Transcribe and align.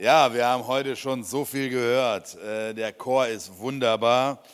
Ja, 0.00 0.32
wir 0.32 0.46
haben 0.46 0.64
heute 0.68 0.94
schon 0.94 1.24
so 1.24 1.44
viel 1.44 1.70
gehört. 1.70 2.36
Äh, 2.36 2.72
der 2.72 2.92
Chor 2.92 3.26
ist 3.26 3.58
wunderbar. 3.58 4.44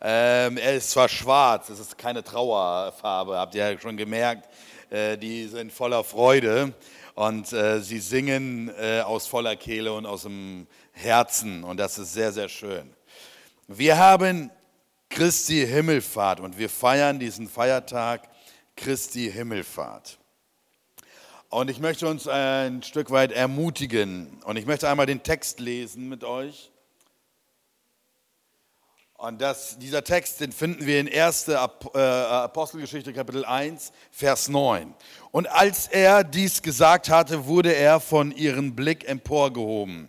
Ähm, 0.00 0.56
er 0.56 0.76
ist 0.76 0.92
zwar 0.92 1.10
schwarz, 1.10 1.68
es 1.68 1.78
ist 1.78 1.98
keine 1.98 2.24
Trauerfarbe, 2.24 3.36
habt 3.36 3.54
ihr 3.54 3.70
ja 3.70 3.78
schon 3.78 3.98
gemerkt. 3.98 4.48
Äh, 4.88 5.18
die 5.18 5.46
sind 5.46 5.70
voller 5.70 6.04
Freude 6.04 6.72
und 7.16 7.52
äh, 7.52 7.80
sie 7.80 7.98
singen 7.98 8.74
aus 9.04 9.26
voller 9.26 9.56
Kehle 9.56 9.92
und 9.92 10.06
aus 10.06 10.22
dem 10.22 10.66
Herzen 10.92 11.64
und 11.64 11.76
das 11.76 11.98
ist 11.98 12.14
sehr, 12.14 12.32
sehr 12.32 12.48
schön. 12.48 12.90
Wir 13.68 13.98
haben 13.98 14.50
Christi 15.10 15.66
Himmelfahrt 15.66 16.40
und 16.40 16.56
wir 16.56 16.70
feiern 16.70 17.18
diesen 17.18 17.46
Feiertag 17.46 18.22
Christi 18.74 19.30
Himmelfahrt. 19.30 20.18
Und 21.54 21.70
ich 21.70 21.78
möchte 21.78 22.08
uns 22.08 22.26
ein 22.26 22.82
Stück 22.82 23.12
weit 23.12 23.30
ermutigen. 23.30 24.42
Und 24.44 24.56
ich 24.56 24.66
möchte 24.66 24.88
einmal 24.88 25.06
den 25.06 25.22
Text 25.22 25.60
lesen 25.60 26.08
mit 26.08 26.24
euch. 26.24 26.72
Und 29.16 29.40
das, 29.40 29.78
dieser 29.78 30.02
Text, 30.02 30.40
den 30.40 30.50
finden 30.50 30.84
wir 30.84 30.98
in 30.98 31.08
1. 31.08 31.46
Äh, 31.46 31.54
Apostelgeschichte 31.54 33.12
Kapitel 33.12 33.44
1, 33.44 33.92
Vers 34.10 34.48
9. 34.48 34.94
Und 35.30 35.46
als 35.46 35.86
er 35.86 36.24
dies 36.24 36.60
gesagt 36.60 37.08
hatte, 37.08 37.46
wurde 37.46 37.72
er 37.72 38.00
von 38.00 38.32
ihrem 38.32 38.74
Blick 38.74 39.08
emporgehoben. 39.08 40.08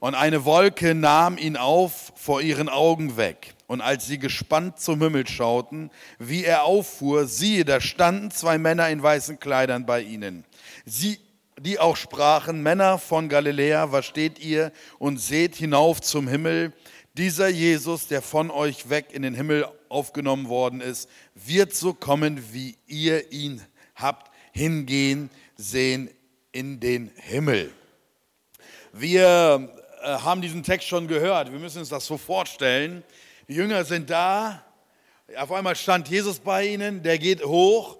Und 0.00 0.14
eine 0.14 0.46
Wolke 0.46 0.94
nahm 0.94 1.36
ihn 1.36 1.58
auf 1.58 2.14
vor 2.16 2.40
ihren 2.40 2.70
Augen 2.70 3.18
weg. 3.18 3.52
Und 3.66 3.82
als 3.82 4.06
sie 4.06 4.18
gespannt 4.18 4.80
zum 4.80 5.02
Himmel 5.02 5.28
schauten, 5.28 5.90
wie 6.18 6.44
er 6.44 6.64
auffuhr, 6.64 7.26
siehe, 7.26 7.66
da 7.66 7.78
standen 7.78 8.30
zwei 8.30 8.56
Männer 8.56 8.88
in 8.88 9.02
weißen 9.02 9.38
Kleidern 9.38 9.84
bei 9.84 10.00
ihnen 10.00 10.46
Sie, 10.90 11.18
die 11.60 11.78
auch 11.78 11.96
sprachen, 11.96 12.62
Männer 12.62 12.98
von 12.98 13.28
Galiläa, 13.28 13.92
was 13.92 14.06
steht 14.06 14.38
ihr 14.38 14.72
und 14.98 15.18
seht 15.18 15.54
hinauf 15.54 16.00
zum 16.00 16.26
Himmel? 16.26 16.72
Dieser 17.12 17.48
Jesus, 17.48 18.06
der 18.06 18.22
von 18.22 18.50
euch 18.50 18.88
weg 18.88 19.08
in 19.12 19.22
den 19.22 19.34
Himmel 19.34 19.66
aufgenommen 19.90 20.48
worden 20.48 20.80
ist, 20.80 21.10
wird 21.34 21.74
so 21.74 21.92
kommen, 21.92 22.52
wie 22.52 22.78
ihr 22.86 23.32
ihn 23.32 23.60
habt 23.96 24.30
hingehen 24.52 25.30
sehen 25.56 26.08
in 26.52 26.80
den 26.80 27.10
Himmel. 27.16 27.70
Wir 28.92 29.68
äh, 30.02 30.06
haben 30.06 30.40
diesen 30.40 30.62
Text 30.62 30.88
schon 30.88 31.06
gehört. 31.06 31.52
Wir 31.52 31.58
müssen 31.58 31.80
uns 31.80 31.90
das 31.90 32.06
so 32.06 32.16
vorstellen. 32.16 33.04
Die 33.46 33.54
Jünger 33.54 33.84
sind 33.84 34.08
da. 34.08 34.64
Auf 35.36 35.52
einmal 35.52 35.76
stand 35.76 36.08
Jesus 36.08 36.38
bei 36.38 36.66
ihnen. 36.66 37.02
Der 37.02 37.18
geht 37.18 37.44
hoch 37.44 37.98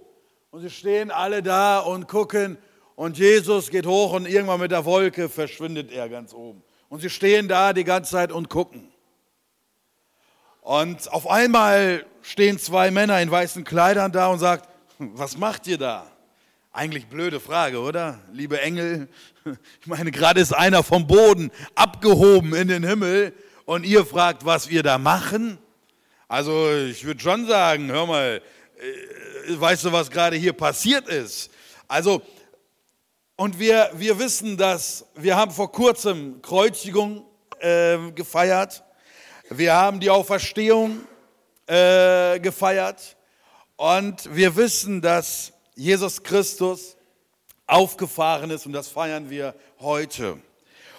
und 0.51 0.63
sie 0.63 0.71
stehen 0.71 1.11
alle 1.11 1.43
da 1.43 1.81
und 1.81 2.09
gucken 2.09 2.57
und 2.99 3.17
Jesus 3.17 3.71
geht 3.71 3.87
hoch 3.87 4.13
und 4.13 4.27
irgendwann 4.27 4.59
mit 4.59 4.73
der 4.73 4.85
Wolke 4.85 5.29
verschwindet 5.29 5.93
er 5.93 6.09
ganz 6.09 6.35
oben. 6.35 6.65
Und 6.89 6.99
sie 6.99 7.11
stehen 7.11 7.47
da 7.47 7.73
die 7.73 7.85
ganze 7.85 8.11
Zeit 8.11 8.33
und 8.33 8.49
gucken. 8.49 8.89
Und 10.63 11.09
auf 11.13 11.31
einmal 11.31 12.05
stehen 12.23 12.59
zwei 12.59 12.91
Männer 12.91 13.21
in 13.23 13.31
weißen 13.31 13.63
Kleidern 13.63 14.11
da 14.11 14.27
und 14.27 14.41
sagt, 14.41 14.69
was 14.99 15.37
macht 15.37 15.69
ihr 15.69 15.79
da? 15.79 16.11
Eigentlich 16.73 17.07
blöde 17.07 17.39
Frage, 17.39 17.79
oder? 17.79 18.19
Liebe 18.33 18.61
Engel, 18.61 19.07
ich 19.81 19.87
meine, 19.87 20.11
gerade 20.11 20.41
ist 20.41 20.53
einer 20.53 20.83
vom 20.83 21.07
Boden 21.07 21.53
abgehoben 21.77 22.53
in 22.53 22.67
den 22.67 22.83
Himmel 22.83 23.33
und 23.65 23.87
ihr 23.87 24.05
fragt, 24.07 24.45
was 24.45 24.71
wir 24.71 24.83
da 24.83 24.99
machen? 24.99 25.59
Also 26.27 26.69
ich 26.73 27.05
würde 27.05 27.21
schon 27.21 27.47
sagen, 27.47 27.93
hör 27.93 28.07
mal, 28.07 28.43
äh, 28.77 29.61
weißt 29.61 29.85
du, 29.85 29.93
was 29.93 30.11
gerade 30.11 30.35
hier 30.35 30.53
passiert 30.53 31.07
ist? 31.07 31.53
Also 31.87 32.23
und 33.39 33.61
wir, 33.61 33.93
wir 33.95 34.19
wissen, 34.19 34.57
dass 34.57 35.07
wir 35.15 35.37
haben 35.37 35.53
vor 35.53 35.71
kurzem 35.71 36.43
Kreuzigung 36.43 37.25
äh, 37.61 38.11
gefeiert. 38.11 38.83
Wir 39.49 39.75
haben 39.75 40.01
die 40.01 40.11
Auferstehung 40.11 41.03
äh, 41.69 42.41
gefeiert. 42.41 43.17
Und 43.77 44.35
wir 44.35 44.57
wissen, 44.57 45.01
dass 45.01 45.53
Jesus 45.77 46.21
Christus 46.21 46.97
aufgefahren 47.69 48.51
ist 48.51 48.67
und 48.67 48.73
das 48.73 48.89
feiern 48.89 49.31
wir 49.31 49.55
heute. 49.79 50.39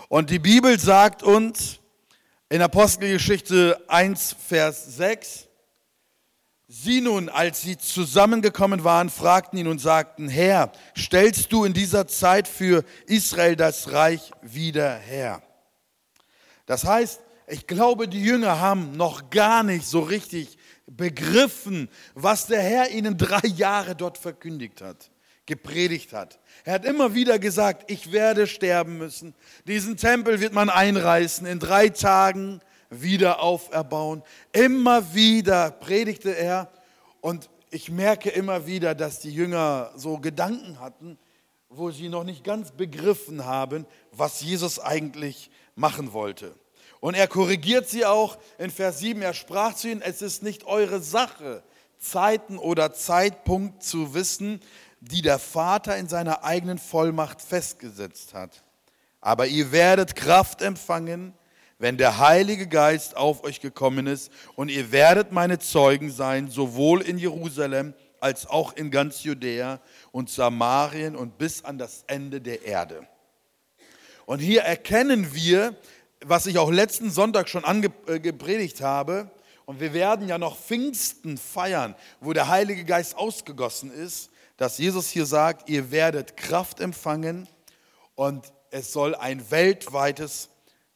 Und 0.07 0.29
die 0.29 0.39
Bibel 0.39 0.79
sagt 0.79 1.21
uns 1.23 1.79
in 2.47 2.61
Apostelgeschichte 2.61 3.83
1, 3.89 4.37
Vers 4.47 4.95
6, 4.95 5.48
Sie 6.71 7.01
nun, 7.01 7.29
als 7.29 7.63
sie 7.63 7.79
zusammengekommen 7.79 8.83
waren, 8.83 9.09
fragten 9.09 9.57
ihn 9.57 9.67
und 9.67 9.79
sagten, 9.79 10.29
Herr, 10.29 10.71
stellst 10.95 11.51
du 11.51 11.65
in 11.65 11.73
dieser 11.73 12.05
Zeit 12.05 12.47
für 12.47 12.83
Israel 13.07 13.55
das 13.55 13.91
Reich 13.91 14.31
wieder 14.43 14.93
her? 14.93 15.41
Das 16.67 16.83
heißt, 16.83 17.21
ich 17.47 17.65
glaube, 17.65 18.07
die 18.07 18.23
Jünger 18.23 18.59
haben 18.59 18.95
noch 18.95 19.31
gar 19.31 19.63
nicht 19.63 19.87
so 19.87 20.01
richtig 20.01 20.59
begriffen, 20.85 21.89
was 22.13 22.45
der 22.45 22.61
Herr 22.61 22.91
ihnen 22.91 23.17
drei 23.17 23.47
Jahre 23.47 23.95
dort 23.95 24.19
verkündigt 24.19 24.83
hat, 24.83 25.09
gepredigt 25.47 26.13
hat. 26.13 26.37
Er 26.65 26.73
hat 26.73 26.85
immer 26.85 27.15
wieder 27.15 27.39
gesagt, 27.39 27.89
ich 27.89 28.11
werde 28.11 28.45
sterben 28.45 28.99
müssen. 28.99 29.33
Diesen 29.65 29.97
Tempel 29.97 30.39
wird 30.39 30.53
man 30.53 30.69
einreißen. 30.69 31.47
In 31.47 31.57
drei 31.57 31.89
Tagen 31.89 32.61
wieder 32.89 33.41
auferbauen. 33.41 34.23
Immer 34.51 35.13
wieder 35.13 35.71
predigte 35.71 36.35
er 36.35 36.69
und 37.21 37.49
ich 37.71 37.91
merke 37.91 38.29
immer 38.29 38.65
wieder, 38.65 38.95
dass 38.95 39.19
die 39.19 39.31
Jünger 39.31 39.91
so 39.95 40.17
Gedanken 40.17 40.79
hatten, 40.79 41.17
wo 41.69 41.91
sie 41.91 42.09
noch 42.09 42.23
nicht 42.23 42.43
ganz 42.43 42.71
begriffen 42.71 43.45
haben, 43.45 43.85
was 44.11 44.41
Jesus 44.41 44.79
eigentlich 44.79 45.51
machen 45.75 46.13
wollte. 46.13 46.55
Und 46.99 47.13
er 47.13 47.27
korrigiert 47.27 47.87
sie 47.87 48.05
auch 48.05 48.37
in 48.57 48.71
Vers 48.71 48.99
7. 48.99 49.21
Er 49.21 49.33
sprach 49.33 49.75
zu 49.75 49.89
ihnen, 49.89 50.01
es 50.01 50.21
ist 50.21 50.43
nicht 50.43 50.65
eure 50.65 50.99
Sache, 50.99 51.63
Zeiten 51.99 52.57
oder 52.57 52.93
Zeitpunkt 52.93 53.83
zu 53.83 54.13
wissen, 54.13 54.61
die 54.99 55.21
der 55.21 55.39
Vater 55.39 55.95
in 55.97 56.09
seiner 56.09 56.43
eigenen 56.43 56.77
Vollmacht 56.77 57.41
festgesetzt 57.41 58.33
hat. 58.33 58.63
Aber 59.21 59.47
ihr 59.47 59.71
werdet 59.71 60.15
Kraft 60.15 60.61
empfangen, 60.61 61.33
wenn 61.79 61.97
der 61.97 62.19
Heilige 62.19 62.67
Geist 62.67 63.17
auf 63.17 63.43
euch 63.43 63.61
gekommen 63.61 64.05
ist 64.05 64.31
und 64.55 64.69
ihr 64.69 64.91
werdet 64.91 65.31
meine 65.31 65.59
Zeugen 65.59 66.11
sein, 66.11 66.49
sowohl 66.49 67.01
in 67.01 67.17
Jerusalem 67.17 67.93
als 68.19 68.45
auch 68.45 68.73
in 68.73 68.91
ganz 68.91 69.23
Judäa 69.23 69.79
und 70.11 70.29
Samarien 70.29 71.15
und 71.15 71.37
bis 71.37 71.63
an 71.63 71.77
das 71.77 72.03
Ende 72.07 72.41
der 72.41 72.63
Erde. 72.63 73.07
Und 74.25 74.39
hier 74.39 74.61
erkennen 74.61 75.33
wir, 75.33 75.75
was 76.23 76.45
ich 76.45 76.59
auch 76.59 76.69
letzten 76.69 77.09
Sonntag 77.09 77.47
schon 77.47 77.63
angepredigt 77.63 78.81
äh, 78.81 78.83
habe, 78.83 79.31
und 79.65 79.79
wir 79.79 79.93
werden 79.93 80.27
ja 80.27 80.39
noch 80.39 80.57
Pfingsten 80.57 81.37
feiern, 81.37 81.93
wo 82.21 82.33
der 82.33 82.47
Heilige 82.47 82.85
Geist 82.85 83.15
ausgegossen 83.15 83.91
ist, 83.91 84.31
dass 84.57 84.79
Jesus 84.79 85.09
hier 85.09 85.27
sagt, 85.27 85.69
ihr 85.69 85.91
werdet 85.91 86.35
Kraft 86.37 86.79
empfangen 86.79 87.47
und 88.15 88.51
es 88.71 88.91
soll 88.91 89.13
ein 89.13 89.51
weltweites 89.51 90.49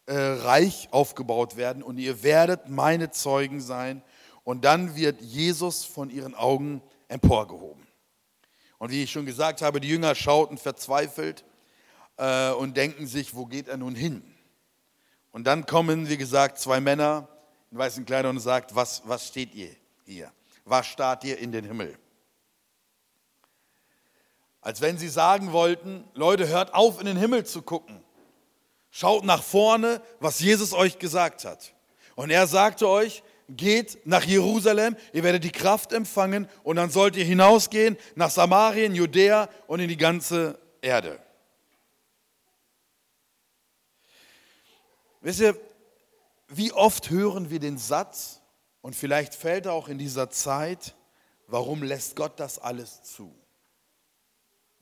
äh, 0.06 0.16
Reich 0.16 0.90
aufgebaut 0.92 1.56
werden 1.56 1.84
und 1.84 1.98
ihr 1.98 2.24
werdet 2.24 2.70
meine 2.70 3.12
Zeugen 3.12 3.62
sein. 3.62 4.02
Und 4.44 4.66
dann 4.66 4.96
wird 4.96 5.22
Jesus 5.22 5.86
von 5.86 6.10
ihren 6.10 6.36
Augen 6.36 6.82
emporgehoben. 7.08 7.88
Und 8.78 8.92
wie 8.92 9.04
ich 9.04 9.12
schon 9.12 9.26
gesagt 9.26 9.62
habe, 9.62 9.80
die 9.80 9.88
Jünger 9.88 10.16
schauten 10.16 10.58
verzweifelt 10.58 11.46
äh, 12.18 12.52
und 12.52 12.76
denken 12.76 13.08
sich, 13.08 13.34
wo 13.34 13.46
geht 13.46 13.70
er 13.70 13.78
nun 13.78 13.96
hin? 13.96 14.24
Und 15.32 15.46
dann 15.46 15.66
kommen, 15.66 16.10
wie 16.10 16.18
gesagt, 16.18 16.60
zwei 16.60 16.82
Männer 16.82 17.30
in 17.72 17.78
weißen 17.78 18.06
Kleidern 18.06 18.36
und 18.36 18.42
sagt, 18.42 18.76
was, 18.76 19.02
was 19.06 19.28
steht 19.28 19.56
ihr 19.56 19.76
hier? 20.06 20.32
Was 20.66 20.86
starrt 20.86 21.24
ihr 21.24 21.40
in 21.40 21.52
den 21.52 21.66
Himmel? 21.66 21.98
Als 24.62 24.80
wenn 24.80 24.98
sie 24.98 25.10
sagen 25.10 25.52
wollten, 25.52 26.04
Leute, 26.14 26.48
hört 26.48 26.74
auf, 26.74 27.00
in 27.00 27.06
den 27.06 27.18
Himmel 27.18 27.46
zu 27.46 27.62
gucken. 27.62 28.04
Schaut 28.96 29.24
nach 29.24 29.42
vorne, 29.42 30.04
was 30.20 30.40
Jesus 30.40 30.72
euch 30.72 31.00
gesagt 31.00 31.46
hat. 31.46 31.74
Und 32.14 32.30
er 32.30 32.46
sagte 32.46 32.88
euch, 32.88 33.24
geht 33.50 34.06
nach 34.06 34.24
Jerusalem, 34.24 34.96
ihr 35.14 35.24
werdet 35.24 35.44
die 35.44 35.52
Kraft 35.52 35.94
empfangen 35.94 36.48
und 36.62 36.76
dann 36.76 36.92
sollt 36.92 37.16
ihr 37.16 37.26
hinausgehen 37.26 37.98
nach 38.14 38.30
Samarien, 38.30 38.94
Judäa 38.94 39.50
und 39.66 39.80
in 39.80 39.88
die 39.88 39.98
ganze 39.98 40.60
Erde. 40.80 41.20
Wisst 45.22 45.40
ihr, 45.40 45.60
wie 46.50 46.72
oft 46.72 47.10
hören 47.10 47.50
wir 47.50 47.60
den 47.60 47.80
Satz, 47.80 48.42
und 48.82 48.96
vielleicht 48.96 49.34
fällt 49.34 49.66
er 49.66 49.74
auch 49.74 49.88
in 49.88 49.98
dieser 49.98 50.30
Zeit, 50.30 50.94
warum 51.48 51.82
lässt 51.82 52.16
Gott 52.16 52.40
das 52.40 52.60
alles 52.60 53.02
zu? 53.02 53.34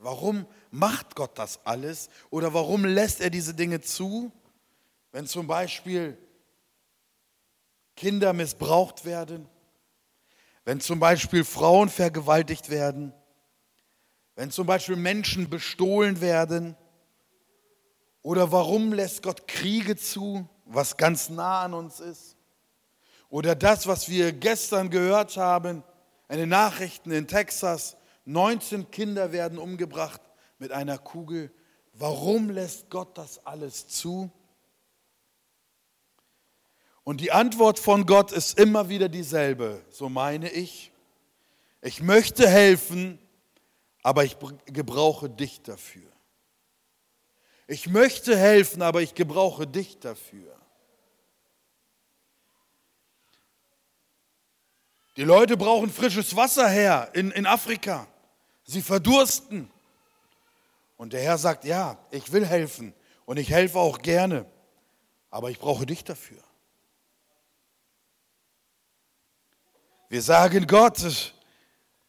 Warum 0.03 0.48
macht 0.71 1.15
Gott 1.15 1.38
das 1.38 1.59
alles? 1.63 2.09
Oder 2.31 2.53
warum 2.53 2.86
lässt 2.86 3.21
er 3.21 3.30
diese 3.30 3.53
Dinge 3.53 3.81
zu? 3.81 4.31
Wenn 5.12 5.27
zum 5.27 5.45
Beispiel 5.45 6.18
Kinder 7.95 8.33
missbraucht 8.33 9.06
werden, 9.06 9.48
wenn 10.65 10.81
zum 10.81 11.00
Beispiel 11.00 11.44
Frauen 11.44 11.89
vergewaltigt 11.89 12.69
werden, 12.69 13.13
wenn 14.36 14.50
zum 14.50 14.65
Beispiel 14.65 14.95
Menschen 14.95 15.50
bestohlen 15.50 16.19
werden, 16.19 16.75
Oder 18.24 18.51
warum 18.51 18.94
lässt 18.94 19.24
Gott 19.24 19.48
Kriege 19.48 19.95
zu, 19.95 20.48
was 20.65 20.98
ganz 20.98 21.30
nah 21.30 21.63
an 21.63 21.74
uns 21.74 22.00
ist? 22.00 22.38
Oder 23.30 23.56
das, 23.56 23.88
was 23.88 24.09
wir 24.09 24.31
gestern 24.31 24.89
gehört 24.89 25.38
haben, 25.38 25.83
eine 26.27 26.45
Nachrichten 26.45 27.12
in 27.12 27.27
Texas, 27.27 27.98
19 28.25 28.91
Kinder 28.91 29.31
werden 29.31 29.57
umgebracht 29.57 30.21
mit 30.59 30.71
einer 30.71 30.97
Kugel. 30.97 31.51
Warum 31.94 32.50
lässt 32.50 32.89
Gott 32.89 33.18
das 33.18 33.45
alles 33.45 33.88
zu? 33.88 34.31
Und 37.03 37.19
die 37.19 37.31
Antwort 37.31 37.79
von 37.79 38.06
Gott 38.06 38.31
ist 38.31 38.59
immer 38.59 38.89
wieder 38.89 39.09
dieselbe, 39.09 39.83
so 39.89 40.07
meine 40.07 40.51
ich. 40.51 40.91
Ich 41.81 42.01
möchte 42.01 42.47
helfen, 42.47 43.18
aber 44.03 44.24
ich 44.24 44.38
gebrauche 44.65 45.29
dich 45.29 45.63
dafür. 45.63 46.12
Ich 47.67 47.88
möchte 47.88 48.38
helfen, 48.38 48.81
aber 48.81 49.01
ich 49.01 49.15
gebrauche 49.15 49.65
dich 49.65 50.00
dafür. 50.00 50.60
Die 55.21 55.27
Leute 55.27 55.56
brauchen 55.56 55.91
frisches 55.91 56.35
Wasser 56.35 56.68
her 56.68 57.12
in, 57.13 57.29
in 57.29 57.45
Afrika. 57.45 58.07
Sie 58.63 58.81
verdursten. 58.81 59.69
Und 60.97 61.13
der 61.13 61.21
Herr 61.21 61.38
sagt, 61.38 61.63
ja, 61.63 62.00
ich 62.09 62.31
will 62.31 62.44
helfen 62.44 62.91
und 63.25 63.38
ich 63.38 63.51
helfe 63.51 63.77
auch 63.77 64.00
gerne, 64.00 64.47
aber 65.29 65.51
ich 65.51 65.59
brauche 65.59 65.85
dich 65.85 66.03
dafür. 66.03 66.44
Wir 70.09 70.23
sagen 70.23 70.65
Gott, 70.65 70.97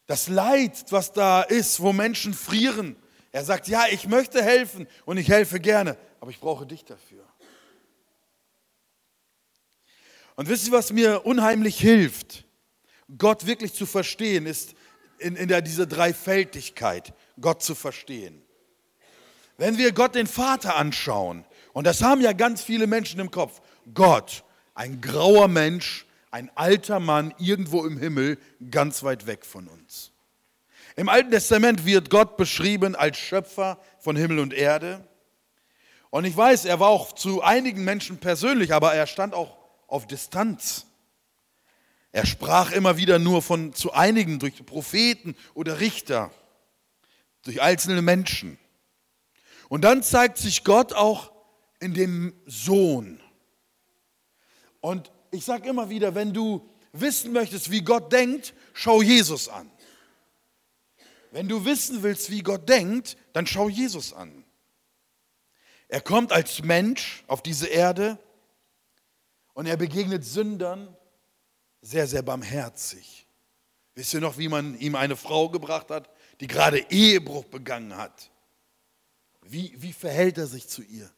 das 0.07 0.27
Leid, 0.27 0.83
was 0.89 1.11
da 1.11 1.43
ist, 1.43 1.81
wo 1.81 1.93
Menschen 1.93 2.33
frieren. 2.33 2.95
Er 3.31 3.45
sagt, 3.45 3.67
ja, 3.67 3.85
ich 3.91 4.07
möchte 4.07 4.41
helfen 4.41 4.87
und 5.05 5.17
ich 5.17 5.29
helfe 5.29 5.59
gerne, 5.59 5.99
aber 6.19 6.31
ich 6.31 6.39
brauche 6.39 6.65
dich 6.65 6.83
dafür. 6.83 7.23
Und 10.35 10.49
wisst 10.49 10.65
ihr, 10.65 10.71
was 10.73 10.91
mir 10.91 11.27
unheimlich 11.27 11.79
hilft, 11.79 12.43
Gott 13.17 13.45
wirklich 13.45 13.73
zu 13.73 13.85
verstehen, 13.85 14.45
ist 14.45 14.75
in, 15.19 15.35
in 15.35 15.47
der, 15.47 15.61
diese 15.61 15.87
Dreifältigkeit, 15.87 17.13
Gott 17.39 17.63
zu 17.63 17.75
verstehen. 17.75 18.41
Wenn 19.57 19.77
wir 19.77 19.91
Gott 19.91 20.15
den 20.15 20.27
Vater 20.27 20.75
anschauen, 20.75 21.45
und 21.73 21.85
das 21.85 22.01
haben 22.01 22.21
ja 22.21 22.33
ganz 22.33 22.63
viele 22.63 22.87
Menschen 22.87 23.19
im 23.19 23.31
Kopf, 23.31 23.61
Gott, 23.93 24.43
ein 24.73 25.01
grauer 25.01 25.47
Mensch, 25.47 26.05
ein 26.31 26.49
alter 26.55 26.99
Mann 26.99 27.33
irgendwo 27.37 27.85
im 27.85 27.97
Himmel, 27.97 28.39
ganz 28.71 29.03
weit 29.03 29.27
weg 29.27 29.45
von 29.45 29.67
uns. 29.67 30.11
Im 30.95 31.09
Alten 31.09 31.31
Testament 31.31 31.85
wird 31.85 32.09
Gott 32.09 32.37
beschrieben 32.37 32.95
als 32.95 33.17
Schöpfer 33.17 33.79
von 33.99 34.15
Himmel 34.15 34.39
und 34.39 34.53
Erde. 34.53 35.07
Und 36.09 36.25
ich 36.25 36.35
weiß, 36.35 36.65
er 36.65 36.79
war 36.79 36.89
auch 36.89 37.13
zu 37.13 37.41
einigen 37.41 37.83
Menschen 37.83 38.17
persönlich, 38.17 38.73
aber 38.73 38.93
er 38.93 39.07
stand 39.07 39.33
auch 39.33 39.57
auf 39.87 40.05
Distanz. 40.05 40.85
Er 42.13 42.27
sprach 42.27 42.71
immer 42.71 42.97
wieder 42.97 43.17
nur 43.17 43.41
von 43.41 43.73
zu 43.73 43.91
einigen 43.91 44.37
durch 44.37 44.63
Propheten 44.67 45.35
oder 45.55 45.79
Richter, 45.79 46.31
durch 47.41 47.59
einzelne 47.59 48.03
Menschen. 48.03 48.59
Und 49.67 49.81
dann 49.81 50.03
zeigt 50.03 50.37
sich 50.37 50.63
Gott 50.63 50.93
auch 50.93 51.33
in 51.79 51.95
dem 51.95 52.39
Sohn. 52.45 53.19
Und 54.79 55.11
ich 55.31 55.43
sage 55.43 55.67
immer 55.67 55.89
wieder, 55.89 56.13
wenn 56.13 56.33
du 56.33 56.69
wissen 56.91 57.33
möchtest, 57.33 57.71
wie 57.71 57.81
Gott 57.81 58.13
denkt, 58.13 58.53
schau 58.73 59.01
Jesus 59.01 59.49
an. 59.49 59.71
Wenn 61.31 61.47
du 61.47 61.65
wissen 61.65 62.03
willst, 62.03 62.29
wie 62.29 62.43
Gott 62.43 62.69
denkt, 62.69 63.17
dann 63.33 63.47
schau 63.47 63.69
Jesus 63.69 64.13
an. 64.13 64.45
Er 65.87 66.01
kommt 66.01 66.31
als 66.31 66.61
Mensch 66.61 67.23
auf 67.25 67.41
diese 67.41 67.65
Erde 67.65 68.19
und 69.55 69.65
er 69.65 69.77
begegnet 69.77 70.23
Sündern 70.23 70.95
sehr, 71.83 72.07
sehr 72.07 72.23
barmherzig. 72.23 73.27
Wisst 73.93 74.13
ihr 74.13 74.21
noch, 74.21 74.37
wie 74.37 74.47
man 74.47 74.79
ihm 74.79 74.95
eine 74.95 75.15
Frau 75.15 75.49
gebracht 75.49 75.91
hat, 75.91 76.09
die 76.39 76.47
gerade 76.47 76.79
Ehebruch 76.89 77.43
begangen 77.43 77.95
hat? 77.95 78.31
Wie, 79.41 79.75
wie 79.77 79.93
verhält 79.93 80.37
er 80.37 80.47
sich 80.47 80.67
zu 80.67 80.81
ihr? 80.81 81.11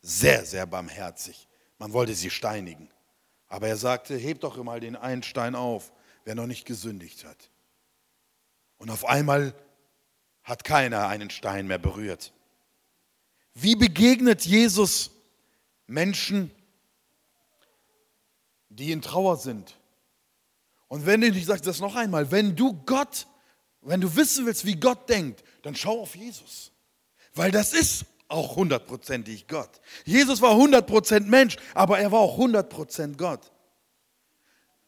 Sehr, 0.00 0.46
sehr 0.46 0.64
barmherzig. 0.64 1.48
Man 1.78 1.92
wollte 1.92 2.14
sie 2.14 2.30
steinigen. 2.30 2.88
Aber 3.48 3.68
er 3.68 3.76
sagte, 3.76 4.16
hebt 4.16 4.44
doch 4.44 4.56
mal 4.62 4.80
den 4.80 4.96
einen 4.96 5.24
Stein 5.24 5.54
auf, 5.54 5.92
wer 6.24 6.36
noch 6.36 6.46
nicht 6.46 6.64
gesündigt 6.64 7.24
hat. 7.24 7.50
Und 8.78 8.90
auf 8.90 9.04
einmal 9.04 9.54
hat 10.44 10.62
keiner 10.62 11.08
einen 11.08 11.30
Stein 11.30 11.66
mehr 11.66 11.78
berührt. 11.78 12.32
Wie 13.54 13.74
begegnet 13.74 14.42
Jesus 14.42 15.10
Menschen, 15.86 16.52
die 18.68 18.92
in 18.92 19.02
Trauer 19.02 19.36
sind? 19.36 19.76
Und 20.88 21.06
wenn 21.06 21.20
du, 21.20 21.28
ich 21.28 21.46
sage 21.46 21.62
das 21.62 21.80
noch 21.80 21.96
einmal, 21.96 22.30
wenn 22.30 22.54
du 22.54 22.74
Gott, 22.84 23.26
wenn 23.82 24.00
du 24.00 24.14
wissen 24.16 24.46
willst, 24.46 24.64
wie 24.64 24.76
Gott 24.76 25.08
denkt, 25.08 25.42
dann 25.62 25.74
schau 25.74 26.00
auf 26.00 26.14
Jesus. 26.14 26.72
Weil 27.34 27.50
das 27.50 27.72
ist 27.72 28.04
auch 28.28 28.56
hundertprozentig 28.56 29.46
Gott. 29.46 29.80
Jesus 30.04 30.40
war 30.40 30.54
hundertprozent 30.56 31.28
Mensch, 31.28 31.56
aber 31.74 31.98
er 31.98 32.10
war 32.12 32.20
auch 32.20 32.36
hundertprozent 32.36 33.18
Gott. 33.18 33.52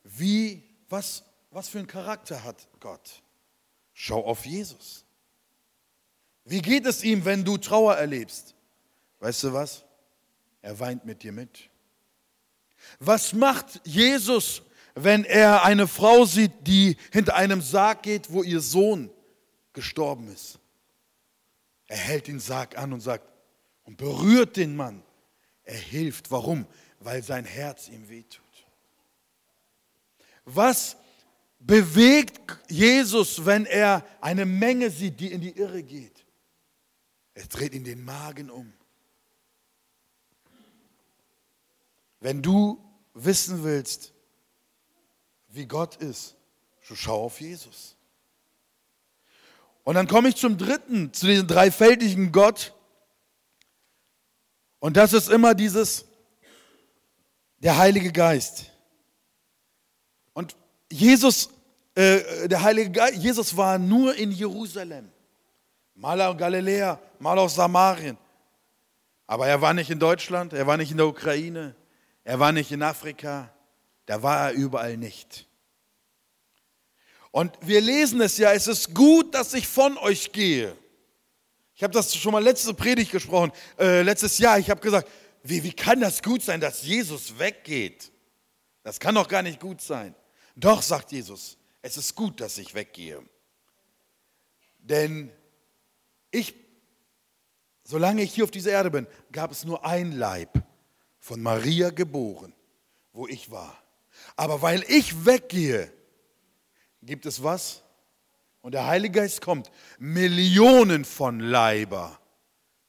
Wie, 0.05 0.63
was, 0.89 1.25
was 1.51 1.69
für 1.69 1.79
einen 1.79 1.87
Charakter 1.87 2.43
hat 2.45 2.69
Gott? 2.81 3.23
Schau 3.93 4.25
auf 4.25 4.47
Jesus. 4.47 5.05
Wie 6.45 6.63
geht 6.63 6.87
es 6.87 7.05
ihm, 7.05 7.25
wenn 7.25 7.45
du 7.45 7.59
Trauer 7.59 7.97
erlebst? 7.97 8.55
Weißt 9.21 9.45
du 9.45 9.53
was? 9.53 9.85
Er 10.63 10.79
weint 10.81 11.05
mit 11.05 11.23
dir 11.23 11.33
mit. 11.33 11.69
Was 13.01 13.33
macht 13.33 13.81
Jesus, 13.85 14.63
wenn 15.05 15.25
er 15.25 15.65
eine 15.65 15.87
Frau 15.87 16.25
sieht, 16.25 16.53
die 16.67 16.97
hinter 17.13 17.37
einem 17.37 17.61
Sarg 17.61 18.03
geht, 18.03 18.33
wo 18.33 18.43
ihr 18.43 18.61
Sohn 18.61 19.11
gestorben 19.73 20.29
ist? 20.33 20.59
Er 21.87 21.97
hält 21.97 22.27
den 22.27 22.41
Sarg 22.41 22.77
an 22.77 22.93
und 22.93 23.01
sagt 23.01 23.27
und 23.85 23.97
berührt 23.97 24.57
den 24.57 24.77
Mann. 24.77 25.03
Er 25.65 25.79
hilft. 25.79 26.31
Warum? 26.31 26.67
Weil 27.01 27.23
sein 27.23 27.45
Herz 27.45 27.89
ihm 27.89 28.09
wehtut. 28.09 28.45
Was 30.45 30.97
bewegt 31.59 32.41
Jesus, 32.69 33.45
wenn 33.45 33.67
er 33.67 34.05
eine 34.21 34.47
Menge 34.47 34.91
sieht, 34.91 35.21
die 35.21 35.33
in 35.33 35.41
die 35.41 35.57
Irre 35.57 35.83
geht? 35.83 36.25
Er 37.35 37.47
dreht 37.47 37.75
ihn 37.75 37.85
den 37.85 38.05
Magen 38.05 38.51
um. 38.51 38.73
Wenn 42.21 42.43
du 42.43 42.83
wissen 43.15 43.63
willst, 43.63 44.13
wie 45.49 45.67
Gott 45.67 45.97
ist, 45.97 46.37
so 46.83 46.95
schau 46.95 47.25
auf 47.25 47.41
Jesus. 47.41 47.97
Und 49.85 49.95
dann 49.95 50.07
komme 50.07 50.29
ich 50.29 50.37
zum 50.37 50.59
dritten, 50.59 51.13
zu 51.13 51.27
diesem 51.27 51.47
dreifältigen 51.47 52.31
Gott. 52.31 52.75
Und 54.81 54.97
das 54.97 55.15
ist 55.15 55.31
immer 55.31 55.55
dieses, 55.55 56.05
der 57.59 57.77
Heilige 57.77 58.13
Geist. 58.13 58.71
Und 60.35 60.55
Jesus, 60.91 61.51
äh, 61.95 62.49
der 62.49 62.63
Heilige 62.63 62.91
Geist, 62.91 63.17
Jesus 63.17 63.57
war 63.57 63.79
nur 63.79 64.15
in 64.15 64.31
Jerusalem. 64.31 65.11
Mal 65.95 66.21
aus 66.21 66.37
Galiläa, 66.37 67.01
mal 67.19 67.39
aus 67.39 67.55
Samarien. 67.55 68.19
Aber 69.27 69.47
er 69.47 69.61
war 69.61 69.75
nicht 69.75 69.91
in 69.91 69.99
Deutschland, 69.99 70.53
er 70.53 70.67
war 70.67 70.77
nicht 70.77 70.91
in 70.91 70.97
der 70.97 71.07
Ukraine, 71.07 71.75
er 72.25 72.39
war 72.39 72.53
nicht 72.53 72.71
in 72.71 72.83
Afrika, 72.83 73.51
da 74.09 74.23
war 74.23 74.49
er 74.49 74.53
überall 74.55 74.97
nicht. 74.97 75.47
Und 77.31 77.55
wir 77.61 77.83
lesen 77.83 78.23
es 78.23 78.39
ja, 78.39 78.55
es 78.55 78.67
ist 78.67 78.95
gut, 78.95 79.35
dass 79.35 79.53
ich 79.53 79.69
von 79.69 79.99
euch 79.99 80.33
gehe. 80.33 80.75
Ich 81.75 81.83
habe 81.83 81.93
das 81.93 82.17
schon 82.17 82.33
mal 82.33 82.43
letzte 82.43 82.73
Predigt 82.73 83.13
gesprochen, 83.13 83.53
äh, 83.79 84.01
letztes 84.01 84.39
Jahr. 84.39 84.59
Ich 84.59 84.71
habe 84.71 84.81
gesagt, 84.81 85.11
wie, 85.43 85.63
wie 85.63 85.75
kann 85.75 86.01
das 86.01 86.23
gut 86.23 86.43
sein, 86.43 86.59
dass 86.59 86.85
Jesus 86.85 87.39
weggeht? 87.39 88.11
Das 88.83 88.99
kann 88.99 89.15
doch 89.15 89.29
gar 89.29 89.43
nicht 89.43 89.61
gut 89.61 89.83
sein. 89.83 90.15
Doch, 90.57 90.81
sagt 90.81 91.13
Jesus, 91.13 91.59
es 91.83 91.99
ist 91.99 92.15
gut, 92.15 92.41
dass 92.41 92.57
ich 92.57 92.75
weggehe. 92.75 93.23
Denn 94.79 95.31
ich, 96.31 96.55
solange 97.85 98.23
ich 98.23 98.33
hier 98.33 98.45
auf 98.45 98.51
dieser 98.51 98.71
Erde 98.71 98.91
bin, 98.91 99.07
gab 99.33 99.51
es 99.51 99.67
nur 99.67 99.85
ein 99.85 100.13
Leib 100.13 100.63
von 101.21 101.43
Maria 101.43 101.91
geboren, 101.91 102.55
wo 103.13 103.29
ich 103.29 103.51
war. 103.51 103.83
Aber 104.39 104.63
weil 104.63 104.85
ich 104.87 105.27
weggehe, 105.27 105.93
gibt 107.03 107.27
es 107.27 107.43
was? 107.43 107.83
Und 108.61 108.71
der 108.73 108.87
Heilige 108.87 109.19
Geist 109.19 109.41
kommt, 109.41 109.69
Millionen 109.99 111.05
von 111.05 111.41
Leiber, 111.41 112.21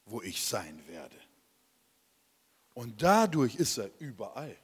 wo 0.06 0.22
ich 0.22 0.46
sein 0.46 0.80
werde. 0.88 1.16
Und 2.76 3.02
dadurch 3.02 3.56
ist 3.56 3.80
er 3.80 3.90
überall. 3.98 4.56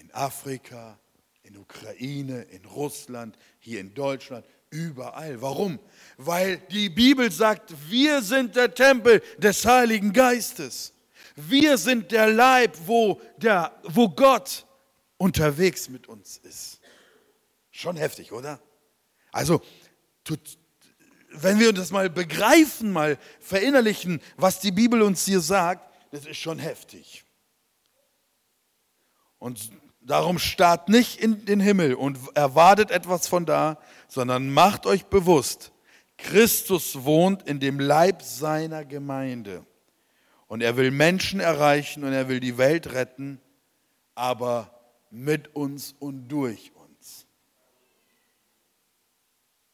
In 0.00 0.12
Afrika, 0.12 0.98
in 1.44 1.56
Ukraine, 1.56 2.42
in 2.42 2.66
Russland, 2.66 3.38
hier 3.58 3.80
in 3.80 3.94
Deutschland, 3.94 4.44
Überall. 4.68 5.42
Warum? 5.42 5.78
Weil 6.16 6.56
die 6.56 6.88
Bibel 6.88 7.30
sagt, 7.30 7.74
wir 7.90 8.22
sind 8.22 8.56
der 8.56 8.72
Tempel 8.72 9.22
des 9.36 9.66
Heiligen 9.66 10.14
Geistes. 10.14 10.94
Wir 11.36 11.76
sind 11.76 12.10
der 12.10 12.28
Leib, 12.28 12.74
wo, 12.86 13.20
der, 13.36 13.78
wo 13.82 14.08
Gott 14.08 14.64
unterwegs 15.22 15.88
mit 15.88 16.08
uns 16.08 16.36
ist. 16.38 16.80
Schon 17.70 17.96
heftig, 17.96 18.32
oder? 18.32 18.60
Also, 19.30 19.62
tut, 20.24 20.58
wenn 21.30 21.60
wir 21.60 21.72
das 21.72 21.92
mal 21.92 22.10
begreifen, 22.10 22.92
mal 22.92 23.16
verinnerlichen, 23.38 24.20
was 24.36 24.58
die 24.58 24.72
Bibel 24.72 25.00
uns 25.00 25.24
hier 25.24 25.38
sagt, 25.38 25.88
das 26.10 26.26
ist 26.26 26.38
schon 26.38 26.58
heftig. 26.58 27.24
Und 29.38 29.70
darum 30.00 30.40
starrt 30.40 30.88
nicht 30.88 31.20
in 31.20 31.44
den 31.44 31.60
Himmel 31.60 31.94
und 31.94 32.18
erwartet 32.34 32.90
etwas 32.90 33.28
von 33.28 33.46
da, 33.46 33.78
sondern 34.08 34.50
macht 34.50 34.86
euch 34.86 35.06
bewusst, 35.06 35.70
Christus 36.18 37.04
wohnt 37.04 37.44
in 37.44 37.60
dem 37.60 37.78
Leib 37.78 38.22
seiner 38.22 38.84
Gemeinde. 38.84 39.64
Und 40.48 40.62
er 40.62 40.76
will 40.76 40.90
Menschen 40.90 41.38
erreichen 41.38 42.02
und 42.02 42.12
er 42.12 42.28
will 42.28 42.40
die 42.40 42.58
Welt 42.58 42.92
retten, 42.92 43.40
aber 44.16 44.81
mit 45.12 45.54
uns 45.54 45.94
und 45.98 46.28
durch 46.28 46.72
uns. 46.74 47.26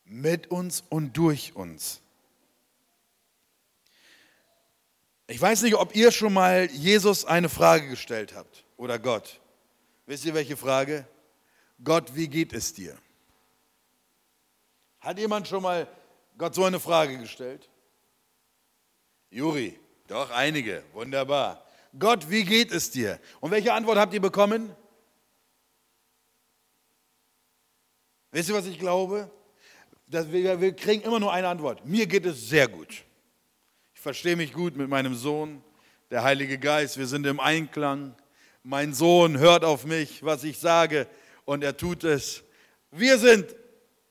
Mit 0.04 0.50
uns 0.50 0.83
und 0.88 1.16
durch 1.16 1.54
uns. 1.54 2.02
Ich 5.28 5.40
weiß 5.40 5.62
nicht, 5.62 5.76
ob 5.76 5.95
ihr 5.95 6.11
schon 6.11 6.33
mal 6.33 6.68
Jesus 6.73 7.25
eine 7.25 7.49
Frage 7.49 7.88
gestellt 7.88 8.35
habt 8.35 8.64
oder 8.76 8.99
Gott. 8.99 9.40
Wisst 10.07 10.25
ihr 10.25 10.35
welche 10.35 10.57
Frage? 10.57 11.07
Gott, 11.85 12.16
wie 12.16 12.28
geht 12.28 12.52
es 12.52 12.75
dir? 12.75 12.99
Hat 15.00 15.18
jemand 15.18 15.47
schon 15.47 15.62
mal 15.62 15.87
Gott 16.37 16.54
so 16.54 16.64
eine 16.64 16.80
Frage 16.80 17.16
gestellt? 17.18 17.68
Juri, 19.30 19.78
doch 20.09 20.30
einige, 20.30 20.83
wunderbar. 20.92 21.64
Gott, 21.97 22.28
wie 22.28 22.45
geht 22.45 22.73
es 22.73 22.90
dir? 22.90 23.21
Und 23.40 23.52
welche 23.52 23.73
Antwort 23.73 23.99
habt 23.99 24.14
ihr 24.14 24.21
bekommen? 24.21 24.75
Wisst 28.30 28.49
ihr, 28.49 28.54
was 28.54 28.66
ich 28.66 28.78
glaube? 28.78 29.30
Dass 30.06 30.30
wir, 30.30 30.61
wir 30.61 30.75
kriegen 30.75 31.02
immer 31.02 31.20
nur 31.20 31.32
eine 31.32 31.49
Antwort. 31.49 31.85
Mir 31.85 32.06
geht 32.06 32.26
es 32.26 32.49
sehr 32.49 32.68
gut. 32.68 33.04
Ich 33.94 34.00
verstehe 34.00 34.37
mich 34.37 34.52
gut 34.52 34.76
mit 34.76 34.88
meinem 34.88 35.14
Sohn, 35.14 35.62
der 36.11 36.23
Heilige 36.23 36.58
Geist. 36.58 36.99
Wir 36.99 37.06
sind 37.06 37.26
im 37.26 37.40
Einklang. 37.40 38.14
Mein 38.62 38.94
Sohn 38.94 39.38
hört 39.38 39.64
auf 39.64 39.85
mich, 39.85 40.23
was 40.23 40.44
ich 40.44 40.58
sage, 40.58 41.06
und 41.44 41.64
er 41.64 41.76
tut 41.76 42.04
es. 42.04 42.42
Wir 42.90 43.18
sind 43.18 43.54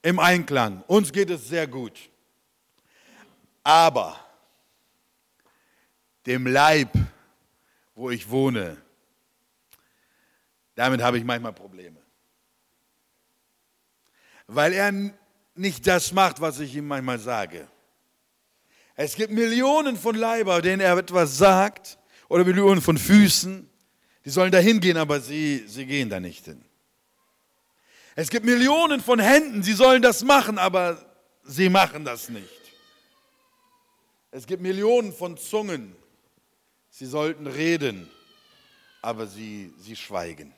im 0.01 0.19
Einklang. 0.19 0.83
Uns 0.87 1.11
geht 1.11 1.29
es 1.29 1.47
sehr 1.47 1.67
gut. 1.67 2.09
Aber 3.63 4.19
dem 6.25 6.47
Leib, 6.47 6.89
wo 7.95 8.09
ich 8.09 8.29
wohne, 8.29 8.77
damit 10.75 11.01
habe 11.01 11.17
ich 11.17 11.23
manchmal 11.23 11.53
Probleme. 11.53 12.06
Weil 14.47 14.73
er 14.73 14.93
nicht 15.55 15.85
das 15.85 16.11
macht, 16.11 16.41
was 16.41 16.59
ich 16.59 16.75
ihm 16.75 16.87
manchmal 16.87 17.19
sage. 17.19 17.67
Es 18.95 19.15
gibt 19.15 19.31
Millionen 19.31 19.97
von 19.97 20.15
Leiber, 20.15 20.61
denen 20.61 20.81
er 20.81 20.97
etwas 20.97 21.37
sagt, 21.37 21.99
oder 22.29 22.43
Millionen 22.43 22.81
von 22.81 22.97
Füßen, 22.97 23.69
die 24.25 24.29
sollen 24.29 24.51
da 24.51 24.57
hingehen, 24.57 24.97
aber 24.97 25.21
sie, 25.21 25.63
sie 25.67 25.85
gehen 25.85 26.09
da 26.09 26.19
nicht 26.19 26.45
hin. 26.45 26.63
Es 28.15 28.29
gibt 28.29 28.45
Millionen 28.45 28.99
von 28.99 29.19
Händen, 29.19 29.61
sie 29.61 29.73
sollen 29.73 30.01
das 30.01 30.23
machen, 30.23 30.57
aber 30.57 31.05
sie 31.43 31.69
machen 31.69 32.03
das 32.03 32.29
nicht. 32.29 32.49
Es 34.31 34.45
gibt 34.47 34.61
Millionen 34.61 35.13
von 35.13 35.37
Zungen, 35.37 35.95
sie 36.89 37.05
sollten 37.05 37.47
reden, 37.47 38.09
aber 39.01 39.27
sie, 39.27 39.71
sie 39.79 39.95
schweigen. 39.95 40.53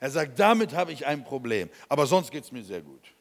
Er 0.00 0.10
sagt, 0.10 0.38
damit 0.38 0.74
habe 0.74 0.92
ich 0.92 1.06
ein 1.06 1.24
Problem, 1.24 1.68
aber 1.88 2.06
sonst 2.06 2.30
geht 2.30 2.44
es 2.44 2.52
mir 2.52 2.62
sehr 2.62 2.82
gut. 2.82 3.14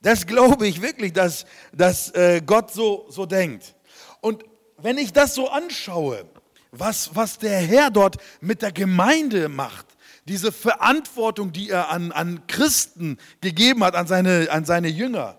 Das 0.00 0.26
glaube 0.26 0.66
ich 0.66 0.80
wirklich, 0.80 1.12
dass, 1.12 1.44
dass 1.72 2.10
äh, 2.14 2.40
Gott 2.44 2.72
so, 2.72 3.06
so 3.10 3.26
denkt. 3.26 3.74
Und 4.20 4.44
wenn 4.76 4.96
ich 4.96 5.12
das 5.12 5.34
so 5.34 5.48
anschaue, 5.48 6.24
was, 6.70 7.14
was 7.14 7.38
der 7.38 7.58
Herr 7.58 7.90
dort 7.90 8.16
mit 8.40 8.62
der 8.62 8.72
Gemeinde 8.72 9.48
macht, 9.48 9.86
diese 10.26 10.52
Verantwortung, 10.52 11.52
die 11.52 11.70
er 11.70 11.88
an, 11.88 12.12
an 12.12 12.46
Christen 12.46 13.18
gegeben 13.40 13.82
hat, 13.82 13.94
an 13.94 14.06
seine, 14.06 14.48
an 14.50 14.64
seine 14.64 14.88
Jünger. 14.88 15.38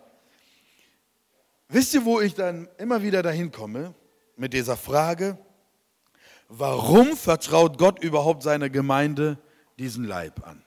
Wisst 1.70 1.94
ihr, 1.94 2.04
wo 2.04 2.20
ich 2.20 2.34
dann 2.34 2.68
immer 2.80 3.04
wieder 3.04 3.22
dahin 3.22 3.52
komme 3.52 3.94
mit 4.36 4.54
dieser 4.54 4.76
Frage, 4.76 5.38
warum 6.48 7.16
vertraut 7.16 7.78
Gott 7.78 8.04
überhaupt 8.04 8.42
seiner 8.42 8.70
Gemeinde 8.70 9.38
diesen 9.80 10.04
Leib 10.04 10.46
an? 10.46 10.62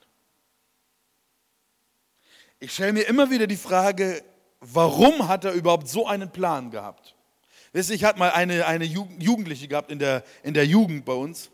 Ich 2.59 2.73
stelle 2.73 2.93
mir 2.93 3.07
immer 3.07 3.29
wieder 3.29 3.47
die 3.47 3.57
Frage, 3.57 4.23
warum 4.59 5.27
hat 5.27 5.45
er 5.45 5.53
überhaupt 5.53 5.87
so 5.87 6.07
einen 6.07 6.31
Plan 6.31 6.71
gehabt? 6.71 7.15
Wisst 7.73 7.89
ihr, 7.89 7.95
ich 7.95 8.03
hatte 8.03 8.19
mal 8.19 8.31
eine, 8.31 8.65
eine 8.65 8.85
Jugendliche 8.85 9.67
gehabt 9.67 9.91
in 9.91 9.99
der, 9.99 10.23
in 10.43 10.53
der 10.53 10.65
Jugend 10.65 11.05
bei 11.05 11.13
uns. 11.13 11.49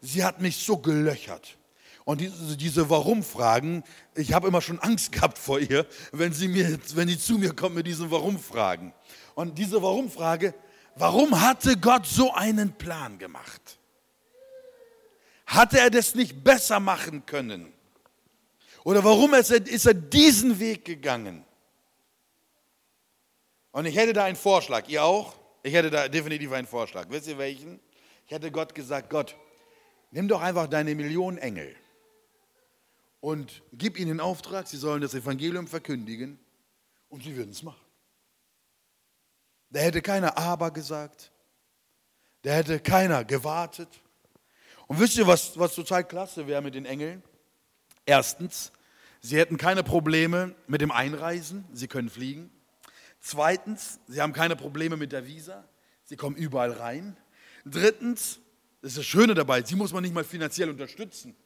Sie 0.00 0.22
hat 0.22 0.40
mich 0.40 0.58
so 0.58 0.76
gelöchert. 0.76 1.56
Und 2.04 2.20
diese, 2.20 2.56
diese 2.56 2.90
Warum-Fragen, 2.90 3.84
ich 4.14 4.32
habe 4.32 4.48
immer 4.48 4.60
schon 4.60 4.78
Angst 4.80 5.12
gehabt 5.12 5.38
vor 5.38 5.60
ihr, 5.60 5.86
wenn 6.10 6.32
sie, 6.32 6.48
mir, 6.48 6.78
wenn 6.94 7.08
sie 7.08 7.18
zu 7.18 7.38
mir 7.38 7.54
kommt 7.54 7.74
mit 7.76 7.86
diesen 7.86 8.10
Warum-Fragen. 8.10 8.92
Und 9.34 9.58
diese 9.58 9.82
Warum-Frage, 9.82 10.54
warum 10.96 11.40
hatte 11.40 11.76
Gott 11.76 12.06
so 12.06 12.32
einen 12.34 12.72
Plan 12.72 13.18
gemacht? 13.18 13.78
Hatte 15.52 15.78
er 15.78 15.90
das 15.90 16.14
nicht 16.14 16.42
besser 16.42 16.80
machen 16.80 17.26
können? 17.26 17.72
Oder 18.84 19.04
warum 19.04 19.34
ist 19.34 19.50
er, 19.50 19.66
ist 19.66 19.86
er 19.86 19.94
diesen 19.94 20.58
Weg 20.58 20.84
gegangen? 20.84 21.44
Und 23.70 23.84
ich 23.84 23.96
hätte 23.96 24.14
da 24.14 24.24
einen 24.24 24.36
Vorschlag, 24.36 24.88
ihr 24.88 25.04
auch? 25.04 25.34
Ich 25.62 25.74
hätte 25.74 25.90
da 25.90 26.08
definitiv 26.08 26.52
einen 26.52 26.66
Vorschlag. 26.66 27.06
Wisst 27.10 27.28
ihr 27.28 27.38
welchen? 27.38 27.80
Ich 28.26 28.32
hätte 28.32 28.50
Gott 28.50 28.74
gesagt, 28.74 29.10
Gott, 29.10 29.36
nimm 30.10 30.26
doch 30.26 30.40
einfach 30.40 30.66
deine 30.68 30.94
Millionen 30.94 31.38
Engel 31.38 31.76
und 33.20 33.62
gib 33.72 33.98
ihnen 33.98 34.08
den 34.08 34.20
Auftrag, 34.20 34.66
sie 34.66 34.76
sollen 34.76 35.00
das 35.00 35.14
Evangelium 35.14 35.68
verkündigen 35.68 36.40
und 37.08 37.22
sie 37.22 37.36
würden 37.36 37.50
es 37.50 37.62
machen. 37.62 37.84
Da 39.70 39.80
hätte 39.80 40.02
keiner 40.02 40.36
aber 40.36 40.70
gesagt, 40.70 41.30
da 42.42 42.50
hätte 42.50 42.80
keiner 42.80 43.24
gewartet. 43.24 44.01
Und 44.86 45.00
wisst 45.00 45.16
ihr, 45.16 45.26
was, 45.26 45.58
was 45.58 45.74
total 45.74 46.04
klasse 46.04 46.46
wäre 46.46 46.62
mit 46.62 46.74
den 46.74 46.84
Engeln? 46.84 47.22
Erstens, 48.04 48.72
sie 49.20 49.38
hätten 49.38 49.56
keine 49.56 49.82
Probleme 49.82 50.54
mit 50.66 50.80
dem 50.80 50.90
Einreisen, 50.90 51.64
sie 51.72 51.88
können 51.88 52.10
fliegen. 52.10 52.50
Zweitens, 53.20 54.00
sie 54.08 54.20
haben 54.20 54.32
keine 54.32 54.56
Probleme 54.56 54.96
mit 54.96 55.12
der 55.12 55.26
Visa, 55.26 55.64
sie 56.04 56.16
kommen 56.16 56.36
überall 56.36 56.72
rein. 56.72 57.16
Drittens, 57.64 58.40
das 58.80 58.92
ist 58.92 58.98
das 58.98 59.06
Schöne 59.06 59.34
dabei, 59.34 59.62
sie 59.62 59.76
muss 59.76 59.92
man 59.92 60.02
nicht 60.02 60.14
mal 60.14 60.24
finanziell 60.24 60.68
unterstützen, 60.68 61.36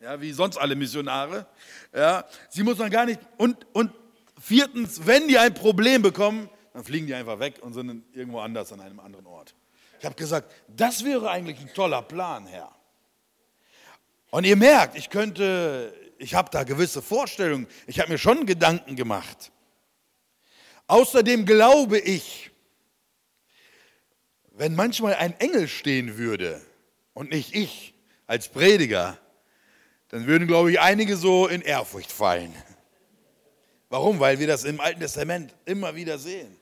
ja, 0.00 0.20
wie 0.20 0.32
sonst 0.32 0.58
alle 0.58 0.76
Missionare. 0.76 1.46
Ja, 1.94 2.26
sie 2.50 2.62
muss 2.62 2.76
man 2.76 2.90
gar 2.90 3.06
nicht. 3.06 3.20
Und, 3.38 3.66
und 3.72 3.92
viertens, 4.38 5.06
wenn 5.06 5.28
die 5.28 5.38
ein 5.38 5.54
Problem 5.54 6.02
bekommen, 6.02 6.50
dann 6.74 6.84
fliegen 6.84 7.06
die 7.06 7.14
einfach 7.14 7.38
weg 7.38 7.60
und 7.62 7.72
sind 7.72 8.04
irgendwo 8.12 8.40
anders 8.40 8.72
an 8.72 8.80
einem 8.80 9.00
anderen 9.00 9.26
Ort. 9.26 9.54
Ich 10.00 10.04
habe 10.04 10.16
gesagt, 10.16 10.52
das 10.68 11.04
wäre 11.04 11.30
eigentlich 11.30 11.60
ein 11.60 11.72
toller 11.74 12.02
Plan, 12.02 12.46
Herr. 12.46 12.74
Und 14.32 14.44
ihr 14.44 14.56
merkt, 14.56 14.96
ich 14.96 15.10
könnte, 15.10 15.92
ich 16.16 16.34
habe 16.34 16.48
da 16.50 16.64
gewisse 16.64 17.02
Vorstellungen, 17.02 17.66
ich 17.86 18.00
habe 18.00 18.10
mir 18.10 18.16
schon 18.16 18.46
Gedanken 18.46 18.96
gemacht. 18.96 19.52
Außerdem 20.86 21.44
glaube 21.44 21.98
ich, 21.98 22.50
wenn 24.52 24.74
manchmal 24.74 25.16
ein 25.16 25.38
Engel 25.38 25.68
stehen 25.68 26.16
würde 26.16 26.62
und 27.12 27.30
nicht 27.30 27.54
ich 27.54 27.92
als 28.26 28.48
Prediger, 28.48 29.18
dann 30.08 30.26
würden, 30.26 30.48
glaube 30.48 30.72
ich, 30.72 30.80
einige 30.80 31.18
so 31.18 31.46
in 31.46 31.60
Ehrfurcht 31.60 32.10
fallen. 32.10 32.54
Warum? 33.90 34.18
Weil 34.18 34.38
wir 34.38 34.46
das 34.46 34.64
im 34.64 34.80
Alten 34.80 35.00
Testament 35.00 35.54
immer 35.66 35.94
wieder 35.94 36.16
sehen. 36.16 36.56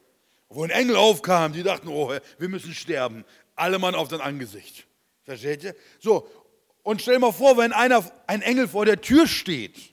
Wo 0.48 0.64
ein 0.64 0.70
Engel 0.70 0.96
aufkam, 0.96 1.52
die 1.52 1.62
dachten, 1.62 1.86
oh, 1.86 2.12
wir 2.36 2.48
müssen 2.48 2.74
sterben. 2.74 3.24
Alle 3.54 3.78
Mann 3.78 3.94
auf 3.94 4.08
dein 4.08 4.20
Angesicht. 4.20 4.88
Versteht 5.22 5.62
ihr? 5.62 5.76
So, 6.00 6.28
und 6.90 7.00
stell 7.00 7.14
dir 7.14 7.20
mal 7.20 7.32
vor, 7.32 7.56
wenn 7.56 7.72
einer, 7.72 8.04
ein 8.26 8.42
Engel 8.42 8.68
vor 8.68 8.84
der 8.84 9.00
Tür 9.00 9.26
steht 9.26 9.90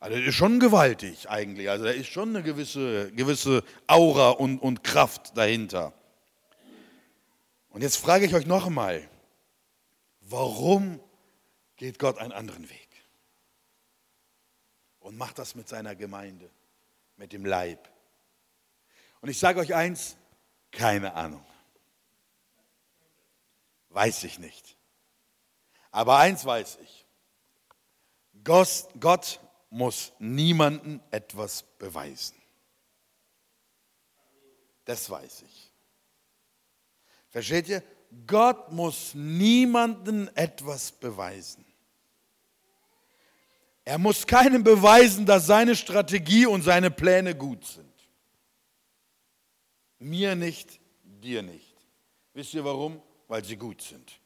also 0.00 0.16
das 0.16 0.28
ist 0.28 0.34
schon 0.34 0.58
gewaltig 0.58 1.28
eigentlich. 1.28 1.68
Also 1.68 1.84
da 1.84 1.90
ist 1.90 2.08
schon 2.08 2.30
eine 2.30 2.42
gewisse, 2.42 3.12
gewisse 3.12 3.62
Aura 3.86 4.30
und, 4.30 4.58
und 4.58 4.82
Kraft 4.82 5.36
dahinter. 5.36 5.92
Und 7.68 7.82
jetzt 7.82 7.96
frage 7.96 8.24
ich 8.24 8.34
euch 8.34 8.46
noch 8.46 8.66
einmal, 8.66 9.06
warum 10.22 10.98
geht 11.76 11.98
Gott 11.98 12.18
einen 12.18 12.32
anderen 12.32 12.68
Weg? 12.70 12.88
Und 15.00 15.18
macht 15.18 15.38
das 15.38 15.54
mit 15.54 15.68
seiner 15.68 15.94
Gemeinde. 15.94 16.50
mit 17.16 17.34
dem 17.34 17.44
Leib. 17.44 17.90
Und 19.20 19.28
ich 19.28 19.38
sage 19.38 19.60
euch 19.60 19.74
eins, 19.74 20.16
keine 20.70 21.12
Ahnung. 21.12 21.44
Weiß 23.90 24.24
ich 24.24 24.38
nicht. 24.38 24.78
Aber 25.90 26.18
eins 26.18 26.44
weiß 26.44 26.78
ich. 26.82 27.06
Gott 28.44 29.40
muss 29.70 30.12
niemanden 30.18 31.00
etwas 31.10 31.62
beweisen. 31.78 32.36
Das 34.84 35.08
weiß 35.08 35.42
ich. 35.42 35.72
Versteht 37.28 37.68
ihr? 37.68 37.82
Gott 38.26 38.72
muss 38.72 39.14
niemanden 39.14 40.28
etwas 40.36 40.90
beweisen. 40.90 41.64
Er 43.84 43.98
muss 43.98 44.26
keinem 44.26 44.64
beweisen, 44.64 45.26
dass 45.26 45.46
seine 45.46 45.76
Strategie 45.76 46.46
und 46.46 46.62
seine 46.62 46.90
Pläne 46.90 47.34
gut 47.36 47.64
sind. 47.64 47.86
Mir 49.98 50.34
nicht, 50.34 50.80
dir 51.02 51.42
nicht. 51.42 51.76
Wisst 52.32 52.54
ihr 52.54 52.64
warum? 52.64 53.00
Weil 53.28 53.44
sie 53.44 53.56
gut 53.56 53.82
sind. 53.82 54.19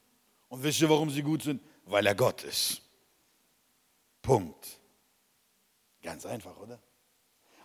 Und 0.54 0.62
wisst 0.62 0.80
ihr, 0.80 0.88
warum 0.88 1.10
sie 1.10 1.20
gut 1.20 1.42
sind? 1.42 1.60
Weil 1.84 2.06
er 2.06 2.14
Gott 2.14 2.44
ist. 2.44 2.80
Punkt. 4.22 4.78
Ganz 6.00 6.24
einfach, 6.24 6.56
oder? 6.58 6.80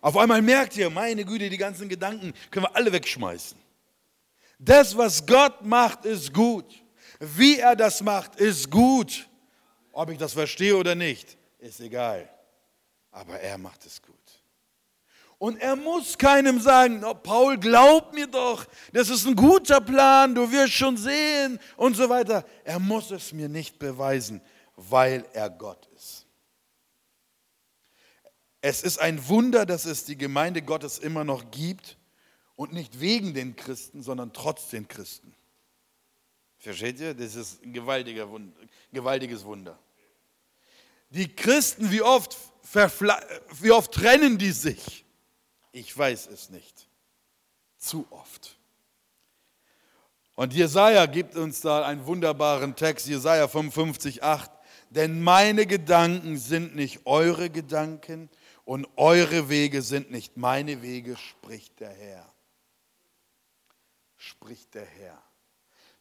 Auf 0.02 0.18
einmal 0.18 0.42
merkt 0.42 0.76
ihr, 0.76 0.90
meine 0.90 1.24
Güte, 1.24 1.52
die 1.52 1.58
ganzen 1.58 1.88
Gedanken 1.88 2.34
können 2.50 2.66
wir 2.66 2.76
alle 2.76 2.92
wegschmeißen. 2.92 3.60
Das, 4.58 4.98
was 4.98 5.24
Gott 5.24 5.64
macht, 5.64 6.06
ist 6.06 6.34
gut. 6.34 6.66
Wie 7.20 7.60
er 7.60 7.76
das 7.76 8.02
macht, 8.02 8.38
ist 8.38 8.72
gut. 8.72 9.30
Ob 9.92 10.10
ich 10.10 10.18
das 10.18 10.34
verstehe 10.34 10.76
oder 10.76 10.96
nicht, 10.96 11.38
ist 11.60 11.82
egal. 11.82 12.28
Aber 13.12 13.40
er 13.40 13.60
macht 13.60 13.86
es 13.86 14.02
gut. 14.02 14.19
Und 15.40 15.56
er 15.62 15.78
muss 15.78 16.18
keinem 16.18 16.60
sagen, 16.60 17.02
oh, 17.06 17.14
Paul, 17.14 17.58
glaub 17.58 18.14
mir 18.14 18.28
doch, 18.28 18.66
das 18.92 19.10
ist 19.10 19.26
ein 19.26 19.38
guter 19.38 19.80
Plan, 19.80 20.36
du 20.36 20.52
wirst 20.52 20.74
schon 20.74 20.98
sehen 20.98 21.60
und 21.78 21.96
so 21.96 22.10
weiter. 22.10 22.46
Er 22.66 22.78
muss 22.78 23.10
es 23.10 23.32
mir 23.32 23.48
nicht 23.48 23.80
beweisen, 23.80 24.42
weil 24.76 25.26
er 25.32 25.50
Gott 25.50 25.88
ist. 25.96 26.26
Es 28.60 28.84
ist 28.84 29.00
ein 29.00 29.30
Wunder, 29.30 29.66
dass 29.66 29.86
es 29.86 30.04
die 30.04 30.18
Gemeinde 30.18 30.62
Gottes 30.62 31.00
immer 31.00 31.24
noch 31.24 31.50
gibt 31.52 31.98
und 32.58 32.74
nicht 32.74 33.00
wegen 33.00 33.34
den 33.34 33.56
Christen, 33.56 34.04
sondern 34.04 34.34
trotz 34.34 34.68
den 34.68 34.90
Christen. 34.90 35.34
Versteht 36.58 37.00
ihr? 37.00 37.14
Das 37.14 37.36
ist 37.36 37.64
ein 37.64 37.72
gewaltiger 37.72 38.30
Wunder, 38.30 38.54
gewaltiges 38.92 39.46
Wunder. 39.46 39.80
Die 41.12 41.34
Christen, 41.34 41.90
wie 41.90 42.02
oft, 42.02 42.36
wie 43.62 43.72
oft 43.72 43.94
trennen 43.94 44.38
die 44.38 44.52
sich? 44.52 45.06
Ich 45.72 45.96
weiß 45.98 46.28
es 46.28 46.50
nicht. 46.50 46.88
Zu 47.78 48.08
oft. 48.10 48.58
Und 50.36 50.54
Jesaja 50.54 51.06
gibt 51.06 51.36
uns 51.36 51.62
da 51.62 51.86
einen 51.86 52.06
wunderbaren 52.06 52.76
Text, 52.76 53.08
Jesaja 53.08 53.48
55, 53.48 54.24
8. 54.24 54.52
Denn 54.90 55.22
meine 55.22 55.66
Gedanken 55.66 56.38
sind 56.38 56.76
nicht 56.76 57.06
eure 57.06 57.50
Gedanken 57.50 58.30
und 58.66 58.88
eure 58.96 59.50
Wege 59.50 59.82
sind 59.82 60.12
nicht 60.12 60.38
meine 60.38 60.82
Wege, 60.82 61.16
spricht 61.18 61.80
der 61.80 61.92
Herr 61.92 62.34
spricht 64.20 64.76
der 64.76 64.86
Herr. 64.86 65.22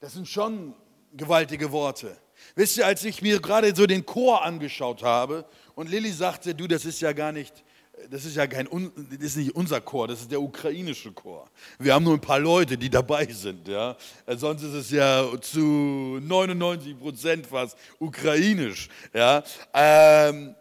Das 0.01 0.13
sind 0.13 0.29
schon 0.29 0.75
gewaltige 1.13 1.73
Worte. 1.73 2.17
Wisst 2.55 2.77
ihr, 2.77 2.87
als 2.87 3.05
ich 3.05 3.23
mir 3.23 3.41
gerade 3.41 3.75
so 3.75 3.87
den 3.87 4.05
Chor 4.05 4.45
angeschaut 4.45 5.03
habe 5.03 5.49
und 5.75 5.89
Lilly 5.89 6.13
sagte, 6.13 6.55
du, 6.55 6.67
das 6.67 6.85
ist 6.85 7.01
ja 7.01 7.13
gar 7.13 7.33
nicht, 7.33 7.65
das 8.11 8.25
ist 8.25 8.37
ja 8.37 8.47
kein, 8.47 8.69
das 9.11 9.19
ist 9.21 9.37
nicht 9.37 9.55
unser 9.55 9.81
Chor, 9.81 10.09
das 10.09 10.21
ist 10.21 10.31
der 10.31 10.41
ukrainische 10.41 11.13
Chor. 11.13 11.49
Wir 11.79 11.95
haben 11.95 12.05
nur 12.05 12.15
ein 12.15 12.21
paar 12.21 12.41
Leute, 12.41 12.77
die 12.77 12.91
dabei 12.91 13.27
sind, 13.27 13.69
ja. 13.69 13.97
Sonst 14.27 14.63
ist 14.63 14.75
es 14.75 14.91
ja 14.91 15.27
zu 15.41 16.19
99 16.23 16.99
Prozent 16.99 17.47
fast 17.47 17.77
ukrainisch, 17.99 18.89
ja. 19.13 19.43
Ähm, 19.73 20.55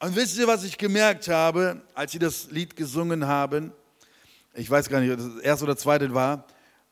und 0.00 0.14
wisst 0.14 0.38
ihr, 0.38 0.46
was 0.46 0.64
ich 0.64 0.78
gemerkt 0.78 1.28
habe, 1.28 1.82
als 1.94 2.12
sie 2.12 2.18
das 2.18 2.50
Lied 2.50 2.76
gesungen 2.76 3.26
haben? 3.26 3.72
Ich 4.54 4.70
weiß 4.70 4.88
gar 4.88 5.00
nicht, 5.00 5.10
ob 5.12 5.18
das 5.18 5.42
erste 5.42 5.64
oder 5.64 5.76
zweite 5.76 6.12
war 6.14 6.44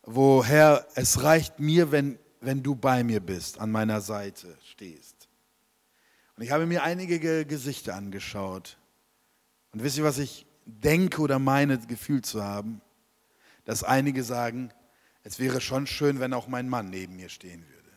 wo 0.06 0.44
Herr, 0.44 0.87
es 0.94 1.22
reicht 1.22 1.59
mir, 1.59 1.90
wenn, 1.90 2.18
wenn 2.40 2.62
du 2.62 2.74
bei 2.74 3.04
mir 3.04 3.20
bist, 3.20 3.61
an 3.61 3.72
meiner 3.72 4.00
Seite 4.00 4.56
stehst. 4.70 5.28
Und 6.37 6.44
ich 6.44 6.52
habe 6.52 6.66
mir 6.66 6.82
einige 6.85 7.44
Gesichter 7.44 7.96
angeschaut. 7.96 8.78
Und 9.76 9.82
wisst 9.82 9.98
ihr, 9.98 10.04
was 10.04 10.16
ich 10.16 10.46
denke 10.64 11.20
oder 11.20 11.38
meine 11.38 11.76
gefühlt 11.76 12.24
zu 12.24 12.42
haben? 12.42 12.80
Dass 13.66 13.84
einige 13.84 14.24
sagen, 14.24 14.72
es 15.22 15.38
wäre 15.38 15.60
schon 15.60 15.86
schön, 15.86 16.18
wenn 16.18 16.32
auch 16.32 16.48
mein 16.48 16.66
Mann 16.66 16.88
neben 16.88 17.16
mir 17.16 17.28
stehen 17.28 17.62
würde. 17.68 17.90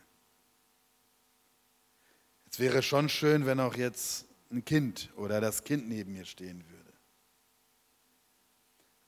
Es 2.51 2.59
wäre 2.59 2.83
schon 2.83 3.07
schön, 3.07 3.45
wenn 3.45 3.61
auch 3.61 3.77
jetzt 3.77 4.25
ein 4.51 4.65
Kind 4.65 5.09
oder 5.15 5.39
das 5.39 5.63
Kind 5.63 5.87
neben 5.87 6.11
mir 6.11 6.25
stehen 6.25 6.65
würde. 6.69 6.91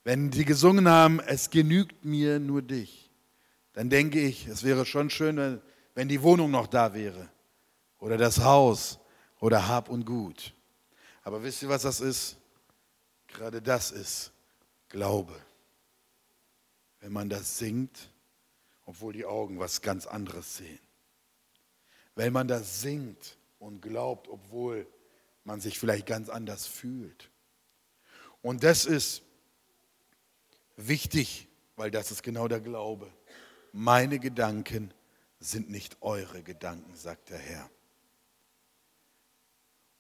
Wenn 0.06 0.32
sie 0.32 0.46
gesungen 0.46 0.88
haben, 0.88 1.20
es 1.20 1.50
genügt 1.50 2.06
mir 2.06 2.40
nur 2.40 2.62
dich, 2.62 3.12
dann 3.74 3.90
denke 3.90 4.22
ich, 4.22 4.48
es 4.48 4.64
wäre 4.64 4.86
schon 4.86 5.10
schön, 5.10 5.62
wenn 5.94 6.08
die 6.08 6.22
Wohnung 6.22 6.52
noch 6.52 6.68
da 6.68 6.94
wäre 6.94 7.28
oder 7.98 8.16
das 8.16 8.40
Haus 8.40 8.98
oder 9.42 9.68
Hab 9.68 9.90
und 9.90 10.06
Gut. 10.06 10.54
Aber 11.22 11.44
wisst 11.44 11.64
ihr, 11.64 11.68
was 11.68 11.82
das 11.82 12.00
ist? 12.00 12.38
Gerade 13.34 13.62
das 13.62 13.92
ist 13.92 14.32
Glaube. 14.90 15.40
Wenn 17.00 17.12
man 17.14 17.30
das 17.30 17.58
singt, 17.58 18.12
obwohl 18.86 19.14
die 19.14 19.26
Augen 19.26 19.60
was 19.60 19.82
ganz 19.82 20.06
anderes 20.06 20.58
sehen. 20.58 20.80
Wenn 22.16 22.34
man 22.34 22.48
das 22.48 22.82
singt 22.82 23.38
und 23.58 23.82
glaubt, 23.82 24.28
obwohl 24.28 24.88
man 25.44 25.62
sich 25.62 25.80
vielleicht 25.80 26.06
ganz 26.06 26.30
anders 26.30 26.68
fühlt. 26.68 27.30
Und 28.42 28.64
das 28.64 28.86
ist 28.86 29.24
Wichtig, 30.88 31.48
weil 31.76 31.92
das 31.92 32.10
ist 32.10 32.24
genau 32.24 32.48
der 32.48 32.60
Glaube. 32.60 33.12
Meine 33.72 34.20
Gedanken 34.20 34.92
sind 35.40 35.70
nicht 35.70 35.98
eure 36.02 36.42
Gedanken, 36.42 36.96
sagt 36.96 37.30
der 37.30 37.38
Herr. 37.38 37.70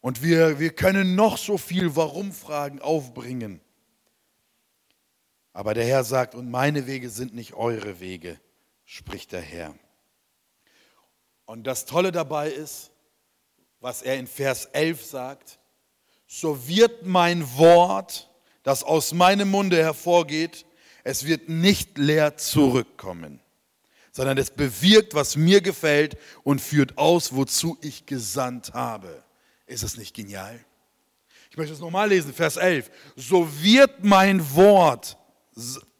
Und 0.01 0.23
wir, 0.23 0.59
wir 0.59 0.71
können 0.71 1.15
noch 1.15 1.37
so 1.37 1.57
viel 1.57 1.95
Warum-Fragen 1.95 2.81
aufbringen. 2.81 3.61
Aber 5.53 5.73
der 5.73 5.85
Herr 5.85 6.03
sagt, 6.03 6.33
und 6.33 6.49
meine 6.49 6.87
Wege 6.87 7.09
sind 7.09 7.33
nicht 7.35 7.53
eure 7.53 7.99
Wege, 7.99 8.39
spricht 8.83 9.31
der 9.31 9.41
Herr. 9.41 9.75
Und 11.45 11.65
das 11.65 11.85
Tolle 11.85 12.11
dabei 12.11 12.49
ist, 12.49 12.91
was 13.79 14.01
er 14.01 14.17
in 14.17 14.27
Vers 14.27 14.65
11 14.65 15.05
sagt, 15.05 15.59
so 16.25 16.67
wird 16.67 17.05
mein 17.05 17.57
Wort, 17.57 18.29
das 18.63 18.83
aus 18.83 19.13
meinem 19.13 19.49
Munde 19.49 19.77
hervorgeht, 19.77 20.65
es 21.03 21.25
wird 21.25 21.49
nicht 21.49 21.97
leer 21.97 22.37
zurückkommen, 22.37 23.41
sondern 24.11 24.37
es 24.37 24.51
bewirkt, 24.51 25.13
was 25.13 25.35
mir 25.35 25.61
gefällt 25.61 26.17
und 26.43 26.61
führt 26.61 26.97
aus, 26.97 27.35
wozu 27.35 27.77
ich 27.81 28.05
gesandt 28.05 28.73
habe. 28.73 29.23
Ist 29.65 29.83
das 29.83 29.97
nicht 29.97 30.15
genial? 30.15 30.59
Ich 31.49 31.57
möchte 31.57 31.73
es 31.73 31.79
nochmal 31.79 32.09
lesen, 32.09 32.33
Vers 32.33 32.57
11. 32.57 32.89
So 33.15 33.47
wird 33.61 34.03
mein 34.03 34.55
Wort, 34.55 35.17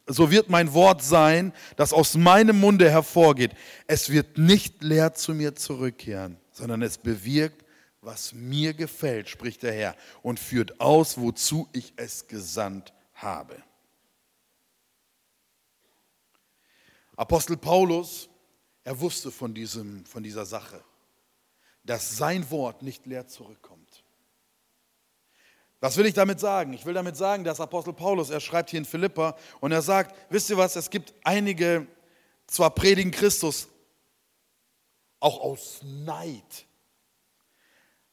so 0.06 0.30
wird 0.30 0.48
mein 0.48 0.72
Wort 0.72 1.02
sein, 1.02 1.52
das 1.76 1.92
aus 1.92 2.14
meinem 2.14 2.58
Munde 2.58 2.90
hervorgeht. 2.90 3.52
Es 3.86 4.08
wird 4.10 4.38
nicht 4.38 4.82
leer 4.82 5.12
zu 5.14 5.34
mir 5.34 5.54
zurückkehren, 5.54 6.38
sondern 6.52 6.80
es 6.82 6.96
bewirkt, 6.96 7.66
was 8.00 8.32
mir 8.32 8.74
gefällt, 8.74 9.28
spricht 9.28 9.62
der 9.62 9.72
Herr, 9.72 9.96
und 10.22 10.40
führt 10.40 10.80
aus, 10.80 11.18
wozu 11.18 11.68
ich 11.72 11.92
es 11.96 12.26
gesandt 12.26 12.92
habe. 13.14 13.62
Apostel 17.14 17.56
Paulus, 17.56 18.28
er 18.84 18.98
wusste 18.98 19.30
von, 19.30 19.54
diesem, 19.54 20.04
von 20.04 20.22
dieser 20.22 20.44
Sache, 20.44 20.82
dass 21.84 22.16
sein 22.16 22.50
Wort 22.50 22.82
nicht 22.82 23.06
leer 23.06 23.26
zurückkommt. 23.26 24.04
Was 25.80 25.96
will 25.96 26.06
ich 26.06 26.14
damit 26.14 26.38
sagen? 26.38 26.72
Ich 26.74 26.86
will 26.86 26.94
damit 26.94 27.16
sagen, 27.16 27.42
dass 27.42 27.60
Apostel 27.60 27.92
Paulus, 27.92 28.30
er 28.30 28.38
schreibt 28.38 28.70
hier 28.70 28.78
in 28.78 28.84
Philippa 28.84 29.36
und 29.60 29.72
er 29.72 29.82
sagt, 29.82 30.14
wisst 30.30 30.48
ihr 30.48 30.56
was, 30.56 30.76
es 30.76 30.90
gibt 30.90 31.12
einige, 31.24 31.88
zwar 32.46 32.70
predigen 32.70 33.10
Christus, 33.10 33.66
auch 35.18 35.40
aus 35.40 35.80
Neid, 35.82 36.66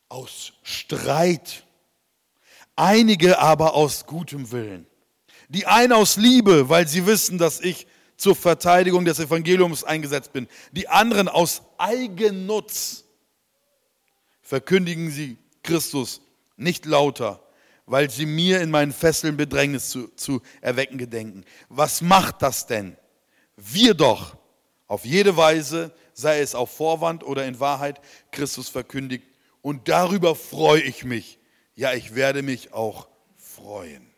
aus 0.08 0.54
Streit, 0.64 1.64
einige 2.76 3.38
aber 3.38 3.76
aus 3.76 4.08
gutem 4.08 4.52
Willen. 4.52 4.88
Die 5.50 5.68
einen 5.68 5.94
aus 5.94 6.18
Liebe, 6.18 6.70
weil 6.70 6.88
sie 6.88 7.06
wissen, 7.06 7.38
dass 7.38 7.60
ich 7.60 7.86
zur 8.18 8.36
Verteidigung 8.36 9.06
des 9.06 9.20
Evangeliums 9.20 9.84
eingesetzt 9.84 10.34
bin. 10.34 10.48
Die 10.72 10.88
anderen 10.88 11.28
aus 11.28 11.62
Eigennutz 11.78 13.06
verkündigen 14.50 15.12
sie 15.12 15.38
Christus 15.62 16.22
nicht 16.58 16.88
lauter, 16.88 17.40
weil 17.86 18.10
sie 18.10 18.26
mir 18.26 18.62
in 18.62 18.72
meinen 18.72 18.92
Fesseln 18.92 19.38
Bedrängnis 19.38 19.92
zu, 19.92 20.08
zu 20.16 20.42
erwecken 20.60 20.98
gedenken. 20.98 21.46
Was 21.70 22.02
macht 22.02 22.42
das 22.42 22.66
denn? 22.66 22.98
Wir 23.56 23.94
doch 23.94 24.38
auf 24.88 25.06
jede 25.06 25.38
Weise, 25.38 25.94
sei 26.14 26.40
es 26.40 26.56
auf 26.56 26.76
Vorwand 26.76 27.24
oder 27.24 27.46
in 27.46 27.60
Wahrheit, 27.60 28.02
Christus 28.32 28.70
verkündigt. 28.70 29.24
Und 29.62 29.88
darüber 29.88 30.34
freue 30.34 30.82
ich 30.82 31.04
mich. 31.04 31.38
Ja, 31.76 31.94
ich 31.94 32.16
werde 32.16 32.42
mich 32.42 32.74
auch 32.74 33.08
freuen. 33.38 34.10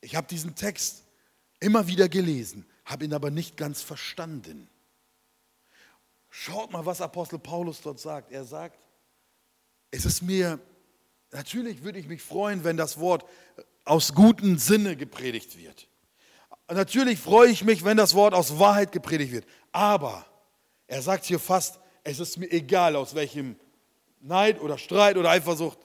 Ich 0.00 0.16
habe 0.16 0.26
diesen 0.26 0.54
Text 0.54 1.04
immer 1.60 1.86
wieder 1.86 2.08
gelesen, 2.08 2.64
habe 2.86 3.04
ihn 3.04 3.12
aber 3.12 3.30
nicht 3.30 3.58
ganz 3.58 3.82
verstanden. 3.82 4.69
Schaut 6.30 6.70
mal, 6.70 6.86
was 6.86 7.00
Apostel 7.00 7.38
Paulus 7.38 7.80
dort 7.82 7.98
sagt. 7.98 8.30
Er 8.30 8.44
sagt, 8.44 8.78
es 9.90 10.04
ist 10.04 10.22
mir, 10.22 10.60
natürlich 11.32 11.82
würde 11.82 11.98
ich 11.98 12.06
mich 12.06 12.22
freuen, 12.22 12.62
wenn 12.62 12.76
das 12.76 12.98
Wort 12.98 13.24
aus 13.84 14.14
gutem 14.14 14.56
Sinne 14.56 14.96
gepredigt 14.96 15.58
wird. 15.58 15.88
Natürlich 16.68 17.18
freue 17.18 17.50
ich 17.50 17.64
mich, 17.64 17.84
wenn 17.84 17.96
das 17.96 18.14
Wort 18.14 18.32
aus 18.32 18.60
Wahrheit 18.60 18.92
gepredigt 18.92 19.32
wird. 19.32 19.46
Aber 19.72 20.24
er 20.86 21.02
sagt 21.02 21.24
hier 21.24 21.40
fast, 21.40 21.80
es 22.04 22.20
ist 22.20 22.38
mir 22.38 22.50
egal, 22.52 22.94
aus 22.94 23.14
welchem 23.16 23.56
Neid 24.20 24.60
oder 24.60 24.78
Streit 24.78 25.16
oder 25.16 25.30
Eifersucht. 25.30 25.78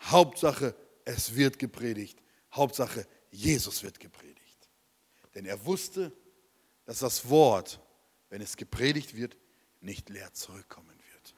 Hauptsache, 0.00 0.74
es 1.04 1.34
wird 1.34 1.58
gepredigt. 1.58 2.22
Hauptsache, 2.52 3.06
Jesus 3.30 3.82
wird 3.82 4.00
gepredigt. 4.00 4.68
Denn 5.34 5.44
er 5.44 5.64
wusste, 5.66 6.12
dass 6.86 7.00
das 7.00 7.28
Wort, 7.28 7.80
wenn 8.30 8.40
es 8.40 8.56
gepredigt 8.56 9.14
wird, 9.14 9.36
nicht 9.80 10.08
leer 10.08 10.32
zurückkommen 10.32 10.88
wird. 10.88 11.34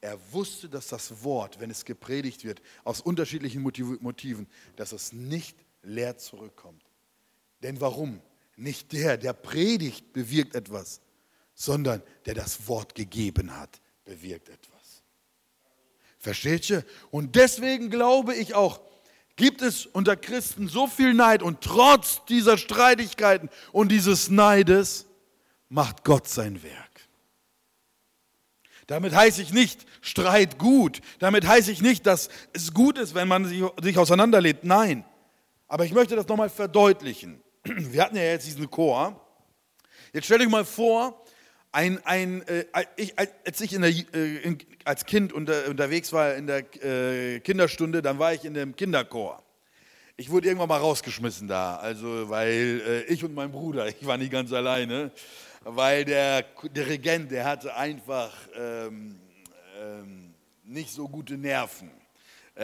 Er 0.00 0.18
wusste, 0.32 0.68
dass 0.68 0.88
das 0.88 1.22
Wort, 1.22 1.60
wenn 1.60 1.70
es 1.70 1.84
gepredigt 1.84 2.44
wird, 2.44 2.60
aus 2.82 3.00
unterschiedlichen 3.00 3.62
Motiven, 3.62 4.48
dass 4.76 4.92
es 4.92 5.12
nicht 5.12 5.56
leer 5.82 6.18
zurückkommt. 6.18 6.82
Denn 7.62 7.80
warum? 7.80 8.20
Nicht 8.56 8.92
der, 8.92 9.16
der 9.16 9.32
predigt, 9.32 10.12
bewirkt 10.12 10.54
etwas, 10.54 11.00
sondern 11.54 12.02
der 12.26 12.34
das 12.34 12.66
Wort 12.66 12.94
gegeben 12.94 13.56
hat, 13.56 13.80
bewirkt 14.04 14.48
etwas. 14.48 15.02
Versteht 16.18 16.68
ihr? 16.70 16.84
Und 17.10 17.36
deswegen 17.36 17.88
glaube 17.88 18.34
ich 18.34 18.54
auch, 18.54 18.80
gibt 19.36 19.62
es 19.62 19.86
unter 19.86 20.16
Christen 20.16 20.68
so 20.68 20.86
viel 20.86 21.14
Neid 21.14 21.42
und 21.42 21.60
trotz 21.60 22.24
dieser 22.26 22.58
Streitigkeiten 22.58 23.48
und 23.72 23.90
dieses 23.90 24.28
Neides 24.28 25.06
macht 25.72 26.04
Gott 26.04 26.28
sein 26.28 26.62
Werk. 26.62 27.08
Damit 28.86 29.14
heiße 29.14 29.40
ich 29.40 29.52
nicht 29.52 29.86
Streit 30.02 30.58
gut. 30.58 31.00
Damit 31.18 31.46
heiße 31.46 31.72
ich 31.72 31.80
nicht, 31.80 32.06
dass 32.06 32.28
es 32.52 32.74
gut 32.74 32.98
ist, 32.98 33.14
wenn 33.14 33.26
man 33.26 33.46
sich, 33.46 33.62
sich 33.80 33.96
auseinanderlebt. 33.96 34.64
Nein. 34.64 35.04
Aber 35.68 35.86
ich 35.86 35.92
möchte 35.92 36.14
das 36.14 36.28
nochmal 36.28 36.50
verdeutlichen. 36.50 37.40
Wir 37.64 38.02
hatten 38.02 38.16
ja 38.16 38.22
jetzt 38.22 38.46
diesen 38.46 38.70
Chor. 38.70 39.18
Jetzt 40.12 40.26
stell 40.26 40.38
dich 40.38 40.48
mal 40.48 40.66
vor, 40.66 41.24
ein, 41.70 42.04
ein, 42.04 42.46
äh, 42.48 42.66
ich, 42.96 43.18
als 43.18 43.60
ich 43.62 43.70
der, 43.70 43.88
äh, 43.88 44.36
in, 44.42 44.58
als 44.84 45.06
Kind 45.06 45.32
unter, 45.32 45.68
unterwegs 45.68 46.12
war 46.12 46.34
in 46.34 46.46
der 46.46 46.64
äh, 46.84 47.40
Kinderstunde, 47.40 48.02
dann 48.02 48.18
war 48.18 48.34
ich 48.34 48.44
in 48.44 48.52
dem 48.52 48.76
Kinderchor. 48.76 49.42
Ich 50.18 50.28
wurde 50.28 50.48
irgendwann 50.48 50.68
mal 50.68 50.76
rausgeschmissen 50.76 51.48
da, 51.48 51.76
also 51.76 52.28
weil 52.28 52.82
äh, 52.86 53.12
ich 53.12 53.24
und 53.24 53.34
mein 53.34 53.50
Bruder, 53.50 53.88
ich 54.00 54.06
war 54.06 54.18
nicht 54.18 54.30
ganz 54.30 54.52
alleine, 54.52 55.12
weil 55.64 56.04
der 56.04 56.44
Dirigent, 56.74 57.30
der 57.30 57.44
hatte 57.44 57.74
einfach 57.74 58.32
ähm, 58.54 59.18
ähm, 59.80 60.34
nicht 60.64 60.90
so 60.90 61.08
gute 61.08 61.34
Nerven, 61.34 61.90
äh, 62.54 62.62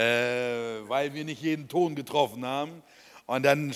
weil 0.88 1.12
wir 1.14 1.24
nicht 1.24 1.42
jeden 1.42 1.68
Ton 1.68 1.94
getroffen 1.94 2.44
haben. 2.44 2.82
Und 3.26 3.42
dann 3.42 3.70
äh, 3.70 3.74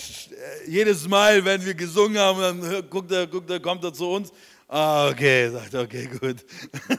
jedes 0.66 1.06
Mal, 1.08 1.44
wenn 1.44 1.64
wir 1.64 1.74
gesungen 1.74 2.18
haben, 2.18 2.40
dann 2.40 2.90
guckt 2.90 3.12
er, 3.12 3.26
guckt 3.26 3.50
er, 3.50 3.60
kommt 3.60 3.84
er 3.84 3.92
zu 3.92 4.10
uns. 4.10 4.32
Ah, 4.66 5.08
okay, 5.10 5.50
sagt 5.50 5.74
er, 5.74 5.82
okay, 5.82 6.06
gut. 6.06 6.46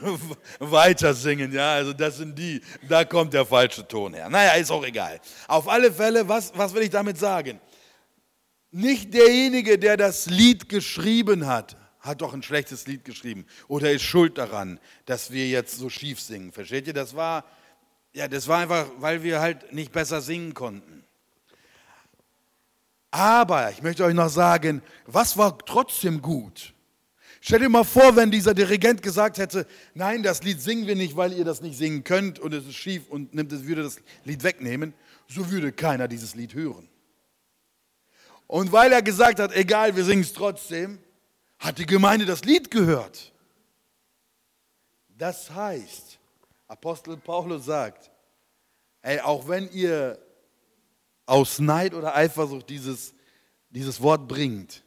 Weiter 0.60 1.12
singen, 1.12 1.52
ja, 1.52 1.74
also 1.74 1.92
das 1.92 2.18
sind 2.18 2.38
die, 2.38 2.60
da 2.88 3.04
kommt 3.04 3.34
der 3.34 3.44
falsche 3.44 3.86
Ton 3.86 4.14
her. 4.14 4.30
Naja, 4.30 4.52
ist 4.52 4.70
auch 4.70 4.84
egal. 4.86 5.20
Auf 5.48 5.66
alle 5.66 5.92
Fälle, 5.92 6.28
was, 6.28 6.52
was 6.54 6.72
will 6.72 6.82
ich 6.82 6.90
damit 6.90 7.18
sagen? 7.18 7.60
Nicht 8.70 9.12
derjenige, 9.12 9.76
der 9.76 9.96
das 9.96 10.26
Lied 10.26 10.68
geschrieben 10.68 11.46
hat, 11.46 11.76
hat 12.04 12.20
doch 12.20 12.34
ein 12.34 12.42
schlechtes 12.42 12.86
Lied 12.86 13.04
geschrieben 13.04 13.46
oder 13.66 13.90
ist 13.90 14.02
schuld 14.02 14.36
daran, 14.36 14.78
dass 15.06 15.30
wir 15.30 15.48
jetzt 15.48 15.78
so 15.78 15.88
schief 15.88 16.20
singen. 16.20 16.52
Versteht 16.52 16.86
ihr? 16.86 16.92
Das 16.92 17.16
war, 17.16 17.44
ja, 18.12 18.28
das 18.28 18.46
war 18.46 18.58
einfach, 18.58 18.86
weil 18.98 19.22
wir 19.22 19.40
halt 19.40 19.72
nicht 19.72 19.90
besser 19.90 20.20
singen 20.20 20.52
konnten. 20.52 21.02
Aber 23.10 23.70
ich 23.70 23.82
möchte 23.82 24.04
euch 24.04 24.14
noch 24.14 24.28
sagen, 24.28 24.82
was 25.06 25.38
war 25.38 25.56
trotzdem 25.58 26.20
gut? 26.20 26.74
Stell 27.40 27.60
dir 27.60 27.68
mal 27.68 27.84
vor, 27.84 28.16
wenn 28.16 28.30
dieser 28.30 28.54
Dirigent 28.54 29.02
gesagt 29.02 29.38
hätte, 29.38 29.66
nein, 29.94 30.22
das 30.22 30.42
Lied 30.42 30.60
singen 30.60 30.86
wir 30.86 30.96
nicht, 30.96 31.16
weil 31.16 31.32
ihr 31.32 31.44
das 31.44 31.62
nicht 31.62 31.78
singen 31.78 32.04
könnt 32.04 32.38
und 32.38 32.52
es 32.52 32.66
ist 32.66 32.74
schief 32.74 33.08
und 33.08 33.34
nimmt, 33.34 33.52
es 33.52 33.64
würde 33.64 33.82
das 33.82 33.98
Lied 34.24 34.42
wegnehmen, 34.42 34.94
so 35.28 35.50
würde 35.50 35.72
keiner 35.72 36.08
dieses 36.08 36.34
Lied 36.34 36.54
hören. 36.54 36.88
Und 38.46 38.72
weil 38.72 38.92
er 38.92 39.02
gesagt 39.02 39.40
hat, 39.40 39.54
egal, 39.54 39.96
wir 39.96 40.04
singen 40.04 40.22
es 40.22 40.32
trotzdem, 40.32 40.98
hat 41.64 41.78
die 41.78 41.86
Gemeinde 41.86 42.26
das 42.26 42.44
Lied 42.44 42.70
gehört. 42.70 43.32
Das 45.16 45.50
heißt, 45.50 46.18
Apostel 46.68 47.16
Paulus 47.16 47.64
sagt, 47.64 48.10
ey, 49.00 49.18
auch 49.20 49.48
wenn 49.48 49.70
ihr 49.72 50.18
aus 51.24 51.58
Neid 51.60 51.94
oder 51.94 52.14
Eifersucht 52.14 52.68
dieses, 52.68 53.14
dieses 53.70 54.02
Wort 54.02 54.28
bringt, 54.28 54.84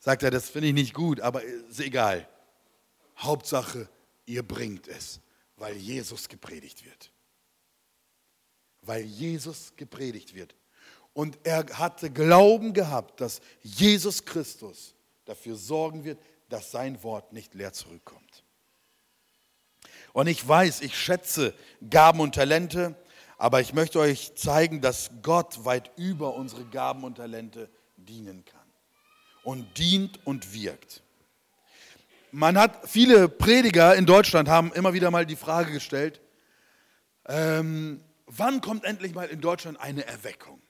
sagt 0.00 0.24
er, 0.24 0.32
das 0.32 0.48
finde 0.48 0.68
ich 0.68 0.74
nicht 0.74 0.92
gut, 0.92 1.20
aber 1.20 1.44
ist 1.44 1.78
egal. 1.78 2.28
Hauptsache, 3.18 3.88
ihr 4.26 4.42
bringt 4.42 4.88
es, 4.88 5.20
weil 5.56 5.76
Jesus 5.76 6.28
gepredigt 6.28 6.84
wird. 6.84 7.12
Weil 8.82 9.02
Jesus 9.02 9.72
gepredigt 9.76 10.34
wird. 10.34 10.56
Und 11.12 11.38
er 11.44 11.64
hatte 11.78 12.10
Glauben 12.10 12.72
gehabt, 12.72 13.20
dass 13.20 13.40
Jesus 13.62 14.24
Christus 14.24 14.94
dafür 15.28 15.56
sorgen 15.56 16.04
wird, 16.04 16.18
dass 16.48 16.70
sein 16.70 17.02
Wort 17.02 17.32
nicht 17.32 17.54
leer 17.54 17.72
zurückkommt. 17.72 18.44
Und 20.12 20.26
ich 20.26 20.46
weiß, 20.46 20.80
ich 20.80 20.96
schätze 20.96 21.54
Gaben 21.88 22.20
und 22.20 22.34
Talente, 22.34 22.94
aber 23.36 23.60
ich 23.60 23.72
möchte 23.72 24.00
euch 24.00 24.34
zeigen, 24.34 24.80
dass 24.80 25.10
Gott 25.22 25.64
weit 25.64 25.92
über 25.96 26.34
unsere 26.34 26.64
Gaben 26.64 27.04
und 27.04 27.16
Talente 27.16 27.70
dienen 27.96 28.44
kann. 28.44 28.60
Und 29.44 29.78
dient 29.78 30.26
und 30.26 30.52
wirkt. 30.52 31.02
Man 32.32 32.58
hat, 32.58 32.88
viele 32.88 33.28
Prediger 33.28 33.94
in 33.94 34.06
Deutschland 34.06 34.48
haben 34.48 34.72
immer 34.72 34.92
wieder 34.92 35.10
mal 35.10 35.24
die 35.24 35.36
Frage 35.36 35.72
gestellt, 35.72 36.20
ähm, 37.26 38.02
wann 38.26 38.60
kommt 38.60 38.84
endlich 38.84 39.14
mal 39.14 39.28
in 39.28 39.40
Deutschland 39.40 39.80
eine 39.80 40.06
Erweckung? 40.06 40.60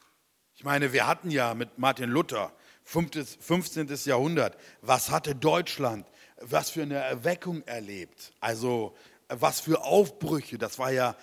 Ich 0.54 0.64
meine, 0.64 0.92
wir 0.92 1.06
hatten 1.06 1.30
ja 1.30 1.54
mit 1.54 1.78
Martin 1.78 2.10
Luther 2.10 2.52
15. 2.88 3.88
Jahrhundert. 4.06 4.56
Was 4.80 5.10
hatte 5.10 5.34
Deutschland? 5.34 6.06
Was 6.40 6.70
für 6.70 6.82
eine 6.82 6.94
Erweckung 6.94 7.62
erlebt? 7.66 8.32
Also 8.40 8.94
was 9.28 9.60
für 9.60 9.84
Aufbrüche? 9.84 10.56
Das 10.56 10.78
war 10.78 10.90
ja 10.90 11.14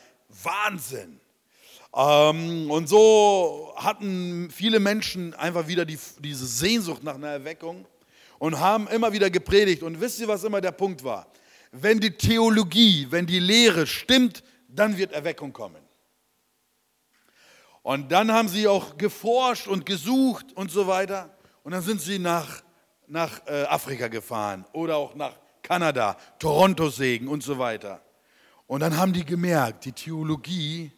Wahnsinn. 0.44 1.20
Ähm, 1.96 2.70
und 2.70 2.88
so 2.88 3.74
hatten 3.78 4.52
viele 4.52 4.80
Menschen 4.80 5.34
einfach 5.34 5.68
wieder 5.68 5.86
die, 5.86 5.98
diese 6.20 6.46
Sehnsucht 6.46 7.04
nach 7.04 7.16
einer 7.16 7.30
Erweckung 7.30 7.88
und 8.38 8.60
haben 8.60 8.88
immer 8.90 9.12
wieder 9.12 9.32
gepredigt. 9.32 9.82
Und 9.82 10.00
wisst 10.00 10.20
ihr, 10.20 10.28
was 10.28 10.44
immer 10.44 10.62
der 10.62 10.72
Punkt 10.72 11.04
war? 11.04 11.26
Wenn 11.72 12.00
die 12.00 12.12
Theologie, 12.12 13.08
wenn 13.10 13.26
die 13.26 13.40
Lehre 13.40 13.88
stimmt, 13.88 14.44
dann 14.68 14.98
wird 14.98 15.14
Erweckung 15.14 15.52
kommen. 15.52 15.82
Und 17.82 18.12
dann 18.12 18.32
haben 18.32 18.50
sie 18.50 18.68
auch 18.68 18.98
geforscht 19.00 19.68
und 19.68 19.86
gesucht 19.86 20.54
und 20.54 20.70
so 20.70 20.86
weiter. 20.86 21.35
Und 21.66 21.72
dann 21.72 21.82
sind 21.82 22.00
sie 22.00 22.20
nach, 22.20 22.62
nach 23.08 23.42
äh, 23.48 23.64
Afrika 23.64 24.08
gefahren 24.08 24.66
oder 24.72 24.98
auch 24.98 25.16
nach 25.16 25.36
Kanada, 25.64 26.16
Toronto-Segen 26.38 27.28
und 27.28 27.42
so 27.42 27.58
weiter. 27.58 28.04
Und 28.68 28.82
dann 28.82 28.96
haben 28.96 29.14
die 29.14 29.26
gemerkt, 29.26 29.86
die 29.86 29.92
Theologie, 29.92 30.92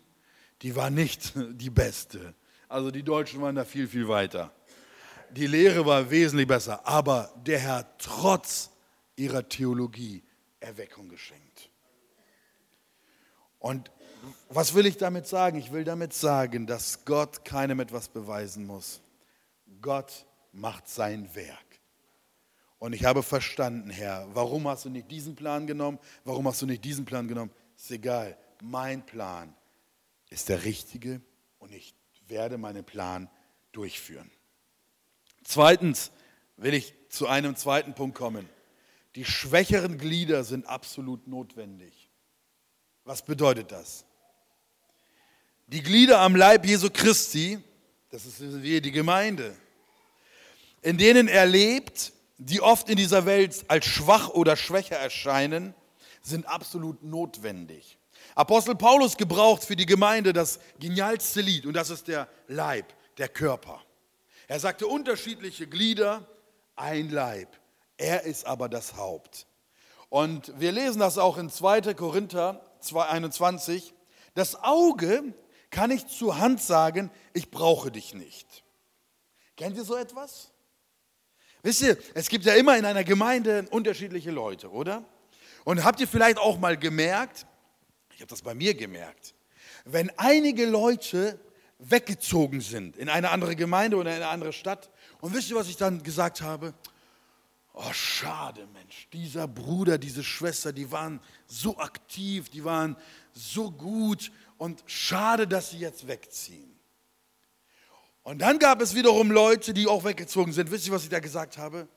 die 0.61 0.75
war 0.75 0.89
nicht 0.89 1.31
die 1.53 1.69
beste. 1.69 2.35
Also 2.67 2.91
die 2.91 3.01
Deutschen 3.01 3.41
waren 3.41 3.55
da 3.55 3.63
viel, 3.63 3.87
viel 3.87 4.09
weiter. 4.09 4.51
Die 5.31 5.47
Lehre 5.47 5.85
war 5.85 6.11
wesentlich 6.11 6.49
besser, 6.49 6.85
aber 6.85 7.33
der 7.45 7.59
Herr 7.59 7.75
hat 7.77 7.99
trotz 7.99 8.69
ihrer 9.15 9.47
Theologie 9.47 10.21
Erweckung 10.59 11.07
geschenkt. 11.07 11.69
Und 13.59 13.89
was 14.49 14.73
will 14.73 14.85
ich 14.85 14.97
damit 14.97 15.27
sagen? 15.27 15.59
Ich 15.59 15.71
will 15.71 15.85
damit 15.85 16.11
sagen, 16.11 16.67
dass 16.67 17.05
Gott 17.05 17.45
keinem 17.45 17.79
etwas 17.79 18.09
beweisen 18.09 18.65
muss. 18.65 19.01
Gott 19.81 20.26
macht 20.57 20.89
sein 20.89 21.33
Werk. 21.35 21.65
Und 22.79 22.93
ich 22.93 23.05
habe 23.05 23.23
verstanden, 23.23 23.89
Herr, 23.89 24.27
warum 24.33 24.67
hast 24.67 24.85
du 24.85 24.89
nicht 24.89 25.09
diesen 25.09 25.35
Plan 25.35 25.65
genommen? 25.65 25.99
Warum 26.25 26.47
hast 26.47 26.61
du 26.61 26.65
nicht 26.65 26.83
diesen 26.83 27.05
Plan 27.05 27.27
genommen? 27.27 27.51
Ist 27.75 27.91
egal. 27.91 28.37
Mein 28.61 29.05
Plan 29.05 29.53
ist 30.29 30.49
der 30.49 30.63
richtige 30.63 31.21
und 31.59 31.71
ich 31.71 31.95
werde 32.27 32.57
meinen 32.57 32.83
Plan 32.83 33.29
durchführen. 33.71 34.29
Zweitens 35.43 36.11
will 36.57 36.73
ich 36.73 36.93
zu 37.09 37.27
einem 37.27 37.55
zweiten 37.55 37.93
Punkt 37.93 38.17
kommen. 38.17 38.47
Die 39.15 39.25
schwächeren 39.25 39.97
Glieder 39.97 40.43
sind 40.43 40.67
absolut 40.67 41.27
notwendig. 41.27 42.09
Was 43.05 43.23
bedeutet 43.23 43.71
das? 43.71 44.05
Die 45.67 45.81
Glieder 45.81 46.19
am 46.19 46.35
Leib 46.35 46.65
Jesu 46.65 46.89
Christi, 46.91 47.59
das 48.09 48.25
ist 48.25 48.41
wie 48.61 48.81
die 48.81 48.91
Gemeinde, 48.91 49.55
in 50.81 50.97
denen 50.97 51.27
er 51.27 51.45
lebt, 51.45 52.13
die 52.37 52.61
oft 52.61 52.89
in 52.89 52.97
dieser 52.97 53.25
Welt 53.25 53.65
als 53.67 53.85
schwach 53.85 54.29
oder 54.29 54.55
schwächer 54.55 54.97
erscheinen, 54.97 55.73
sind 56.21 56.47
absolut 56.47 57.03
notwendig. 57.03 57.97
Apostel 58.35 58.75
Paulus 58.75 59.17
gebraucht 59.17 59.63
für 59.63 59.75
die 59.75 59.85
Gemeinde 59.85 60.33
das 60.33 60.59
genialste 60.79 61.41
Lied 61.41 61.65
und 61.65 61.73
das 61.73 61.89
ist 61.89 62.07
der 62.07 62.27
Leib, 62.47 62.93
der 63.17 63.29
Körper. 63.29 63.81
Er 64.47 64.59
sagte 64.59 64.87
unterschiedliche 64.87 65.67
Glieder, 65.67 66.25
ein 66.75 67.09
Leib. 67.09 67.49
Er 67.97 68.23
ist 68.23 68.45
aber 68.45 68.69
das 68.69 68.95
Haupt. 68.95 69.47
Und 70.09 70.53
wir 70.59 70.71
lesen 70.71 70.99
das 70.99 71.17
auch 71.17 71.37
in 71.37 71.49
2. 71.49 71.93
Korinther 71.95 72.61
21. 72.93 73.93
Das 74.35 74.63
Auge 74.63 75.33
kann 75.69 75.91
ich 75.91 76.07
zur 76.07 76.39
Hand 76.39 76.61
sagen, 76.61 77.11
ich 77.33 77.51
brauche 77.51 77.91
dich 77.91 78.13
nicht. 78.13 78.63
Kennt 79.57 79.75
ihr 79.75 79.83
so 79.83 79.95
etwas? 79.95 80.51
Wisst 81.67 81.81
ihr, 81.81 81.97
es 82.13 82.29
gibt 82.29 82.45
ja 82.45 82.53
immer 82.53 82.77
in 82.77 82.85
einer 82.85 83.03
Gemeinde 83.03 83.65
unterschiedliche 83.71 84.31
Leute, 84.31 84.71
oder? 84.71 85.03
Und 85.65 85.83
habt 85.83 85.99
ihr 85.99 86.07
vielleicht 86.07 86.37
auch 86.37 86.57
mal 86.57 86.77
gemerkt, 86.77 87.45
ich 88.15 88.21
habe 88.21 88.29
das 88.29 88.41
bei 88.41 88.53
mir 88.53 88.73
gemerkt, 88.73 89.35
wenn 89.83 90.09
einige 90.17 90.65
Leute 90.65 91.37
weggezogen 91.79 92.61
sind 92.61 92.95
in 92.95 93.09
eine 93.09 93.31
andere 93.31 93.53
Gemeinde 93.57 93.97
oder 93.97 94.11
in 94.11 94.15
eine 94.15 94.29
andere 94.29 94.53
Stadt, 94.53 94.89
und 95.19 95.33
wisst 95.33 95.49
ihr, 95.49 95.57
was 95.57 95.67
ich 95.67 95.75
dann 95.75 96.01
gesagt 96.03 96.39
habe? 96.39 96.73
Oh, 97.73 97.91
schade, 97.91 98.65
Mensch, 98.71 99.09
dieser 99.11 99.49
Bruder, 99.49 99.97
diese 99.97 100.23
Schwester, 100.23 100.71
die 100.71 100.89
waren 100.89 101.19
so 101.47 101.77
aktiv, 101.79 102.47
die 102.47 102.63
waren 102.63 102.95
so 103.33 103.71
gut 103.71 104.31
und 104.57 104.85
schade, 104.85 105.45
dass 105.45 105.71
sie 105.71 105.79
jetzt 105.79 106.07
wegziehen. 106.07 106.66
Und 108.27 108.39
dann 108.39 108.59
gab 108.59 108.81
es 108.81 108.93
wiederum 108.93 109.31
Leute, 109.31 109.73
die 109.73 109.87
auch 109.87 110.03
weggezogen 110.03 110.51
sind. 110.51 110.69
Wisst 110.69 110.85
ihr, 110.85 110.91
was 110.91 111.03
ich 111.03 111.09
da 111.09 111.21
gesagt 111.21 111.57
habe? 111.57 111.87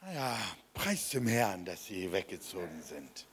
Naja, 0.00 0.38
preis 0.72 1.10
dem 1.10 1.26
Herrn, 1.26 1.64
dass 1.64 1.84
sie 1.84 2.12
weggezogen 2.12 2.80
sind. 2.88 3.26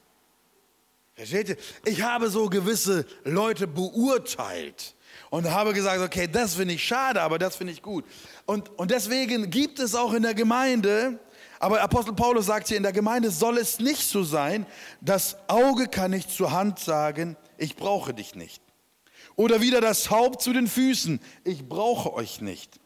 Versteht 1.14 1.50
ihr? 1.50 1.58
Ich 1.86 2.02
habe 2.02 2.32
so 2.32 2.50
gewisse 2.50 3.06
Leute 3.26 3.68
beurteilt 3.68 4.96
und 5.30 5.52
habe 5.52 5.72
gesagt, 5.72 6.02
okay, 6.02 6.28
das 6.28 6.56
finde 6.56 6.74
ich 6.74 6.84
schade, 6.84 7.22
aber 7.22 7.38
das 7.38 7.56
finde 7.56 7.74
ich 7.74 7.84
gut. 7.84 8.06
Und, 8.48 8.70
und 8.80 8.90
deswegen 8.90 9.52
gibt 9.52 9.78
es 9.78 9.94
auch 9.94 10.14
in 10.14 10.24
der 10.24 10.34
Gemeinde, 10.34 11.20
aber 11.60 11.80
Apostel 11.80 12.16
Paulus 12.16 12.48
sagt 12.48 12.70
hier, 12.70 12.78
in 12.78 12.84
der 12.84 12.92
Gemeinde 12.92 13.30
soll 13.30 13.60
es 13.60 13.78
nicht 13.78 14.10
so 14.10 14.24
sein, 14.24 14.66
das 15.00 15.38
Auge 15.48 15.88
kann 15.88 16.10
nicht 16.10 16.32
zur 16.32 16.54
Hand 16.54 16.80
sagen, 16.80 17.38
ich 17.60 17.76
brauche 17.76 18.16
dich 18.16 18.34
nicht. 18.34 18.64
Oder 19.40 19.62
wieder 19.62 19.80
das 19.80 20.10
Haupt 20.10 20.42
zu 20.42 20.52
den 20.52 20.68
Füßen, 20.68 21.22
ich 21.46 21.66
brauche 21.66 22.12
euch 22.12 22.42
nicht. 22.42 22.78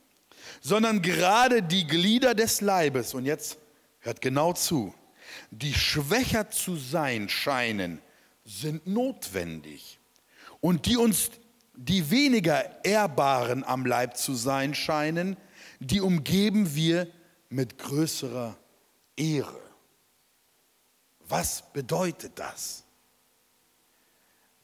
Sondern 0.61 1.01
gerade 1.01 1.63
die 1.63 1.87
Glieder 1.87 2.35
des 2.35 2.61
Leibes, 2.61 3.15
und 3.15 3.25
jetzt 3.25 3.57
hört 4.01 4.21
genau 4.21 4.53
zu, 4.53 4.93
die 5.49 5.73
schwächer 5.73 6.51
zu 6.51 6.75
sein 6.75 7.27
scheinen, 7.27 7.99
sind 8.45 8.85
notwendig. 8.85 9.99
Und 10.61 10.85
die 10.85 10.95
uns, 10.95 11.31
die 11.73 12.11
weniger 12.11 12.85
ehrbaren 12.85 13.63
am 13.63 13.83
Leib 13.87 14.15
zu 14.15 14.35
sein 14.35 14.75
scheinen, 14.75 15.37
die 15.79 16.01
umgeben 16.01 16.75
wir 16.75 17.07
mit 17.49 17.79
größerer 17.79 18.55
Ehre. 19.15 19.59
Was 21.21 21.63
bedeutet 21.73 22.33
das? 22.35 22.83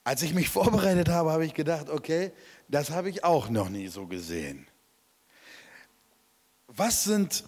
Als 0.10 0.24
ich 0.24 0.34
mich 0.34 0.50
vorbereitet 0.60 1.08
habe, 1.08 1.32
habe 1.32 1.45
ich 1.45 1.54
gedacht, 1.54 1.88
okay, 1.88 2.32
das 2.67 2.89
habe 2.89 3.12
ich 3.12 3.24
auch 3.24 3.48
noch 3.48 3.69
nie 3.69 3.89
so 3.89 4.08
gesehen. 4.08 4.65
Was 6.65 7.04
sind, 7.04 7.43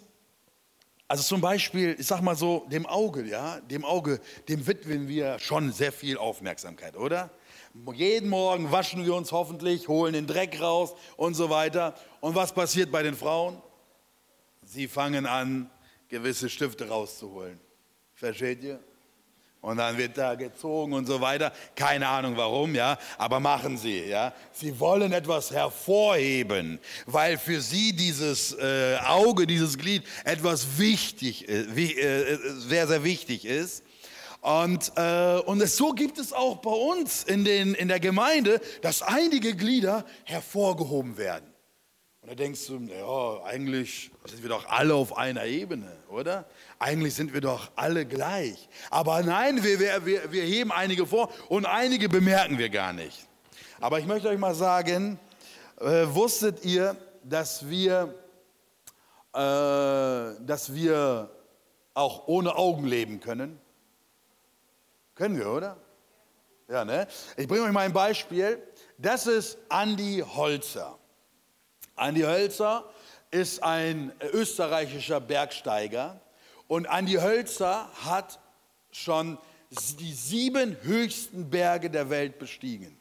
also 1.07 1.23
zum 1.23 1.41
Beispiel, 1.41 1.95
ich 1.97 2.05
sag 2.05 2.21
mal 2.21 2.35
so, 2.35 2.67
dem 2.71 2.85
Auge, 2.85 3.23
ja, 3.23 3.59
dem 3.61 3.83
Auge, 3.83 4.21
dem 4.47 4.67
widmen 4.67 5.07
wir 5.07 5.39
schon 5.39 5.71
sehr 5.71 5.91
viel 5.91 6.19
Aufmerksamkeit, 6.19 6.95
oder? 6.95 7.31
Jeden 7.95 8.29
Morgen 8.29 8.71
waschen 8.71 9.03
wir 9.05 9.15
uns 9.15 9.31
hoffentlich, 9.31 9.87
holen 9.87 10.13
den 10.13 10.27
Dreck 10.27 10.61
raus 10.61 10.93
und 11.17 11.33
so 11.33 11.49
weiter. 11.49 11.95
Und 12.19 12.35
was 12.35 12.53
passiert 12.53 12.91
bei 12.91 13.01
den 13.01 13.15
Frauen? 13.15 13.59
Sie 14.63 14.87
fangen 14.87 15.25
an, 15.25 15.67
gewisse 16.09 16.47
Stifte 16.47 16.89
rauszuholen. 16.89 17.59
Versteht 18.13 18.61
ihr? 18.61 18.79
Und 19.61 19.77
dann 19.77 19.95
wird 19.95 20.17
da 20.17 20.33
gezogen 20.33 20.93
und 20.93 21.05
so 21.05 21.21
weiter. 21.21 21.53
Keine 21.75 22.07
Ahnung 22.07 22.35
warum, 22.35 22.73
ja, 22.73 22.97
aber 23.19 23.39
machen 23.39 23.77
sie, 23.77 24.05
ja. 24.05 24.33
Sie 24.51 24.79
wollen 24.79 25.11
etwas 25.11 25.51
hervorheben, 25.51 26.79
weil 27.05 27.37
für 27.37 27.61
sie 27.61 27.93
dieses 27.93 28.53
äh, 28.53 28.97
Auge, 29.05 29.45
dieses 29.45 29.77
Glied 29.77 30.03
etwas 30.25 30.79
wichtig, 30.79 31.47
äh, 31.47 31.75
wie, 31.75 31.93
äh, 31.93 32.39
sehr, 32.57 32.87
sehr 32.87 33.03
wichtig 33.03 33.45
ist. 33.45 33.83
Und, 34.41 34.93
äh, 34.95 35.37
und 35.45 35.61
es, 35.61 35.77
so 35.77 35.93
gibt 35.93 36.17
es 36.17 36.33
auch 36.33 36.57
bei 36.57 36.71
uns 36.71 37.23
in, 37.23 37.45
den, 37.45 37.75
in 37.75 37.87
der 37.87 37.99
Gemeinde, 37.99 38.59
dass 38.81 39.03
einige 39.03 39.55
Glieder 39.55 40.03
hervorgehoben 40.23 41.17
werden. 41.17 41.50
Und 42.21 42.29
da 42.29 42.35
denkst 42.35 42.67
du, 42.67 42.79
ja, 42.81 43.43
eigentlich 43.45 44.11
sind 44.25 44.43
wir 44.43 44.49
doch 44.49 44.69
alle 44.69 44.93
auf 44.93 45.17
einer 45.17 45.45
Ebene, 45.45 45.91
oder? 46.07 46.45
Eigentlich 46.77 47.15
sind 47.15 47.33
wir 47.33 47.41
doch 47.41 47.71
alle 47.75 48.05
gleich. 48.05 48.69
Aber 48.91 49.23
nein, 49.23 49.63
wir, 49.63 49.79
wir, 50.05 50.31
wir 50.31 50.43
heben 50.43 50.71
einige 50.71 51.07
vor 51.07 51.31
und 51.49 51.65
einige 51.65 52.09
bemerken 52.09 52.59
wir 52.59 52.69
gar 52.69 52.93
nicht. 52.93 53.27
Aber 53.79 53.97
ich 53.97 54.05
möchte 54.05 54.29
euch 54.29 54.37
mal 54.37 54.53
sagen, 54.53 55.19
äh, 55.79 56.05
wusstet 56.09 56.63
ihr, 56.63 56.95
dass 57.23 57.67
wir, 57.67 58.13
äh, 59.33 59.39
dass 60.45 60.75
wir 60.75 61.27
auch 61.95 62.27
ohne 62.27 62.55
Augen 62.55 62.85
leben 62.85 63.19
können? 63.19 63.59
Können 65.15 65.39
wir, 65.39 65.49
oder? 65.49 65.77
Ja, 66.69 66.85
ne? 66.85 67.07
Ich 67.35 67.47
bringe 67.47 67.63
euch 67.63 67.71
mal 67.71 67.81
ein 67.81 67.93
Beispiel. 67.93 68.61
Das 68.99 69.25
ist 69.25 69.57
Andi 69.69 70.23
Holzer. 70.35 70.99
Andi 72.01 72.21
Hölzer 72.21 72.89
ist 73.29 73.61
ein 73.61 74.11
österreichischer 74.33 75.19
Bergsteiger 75.19 76.19
und 76.67 76.87
Andi 76.87 77.13
Hölzer 77.13 77.87
hat 78.03 78.39
schon 78.91 79.37
die 79.69 80.11
sieben 80.11 80.75
höchsten 80.81 81.49
Berge 81.51 81.91
der 81.91 82.09
Welt 82.09 82.39
bestiegen. 82.39 82.97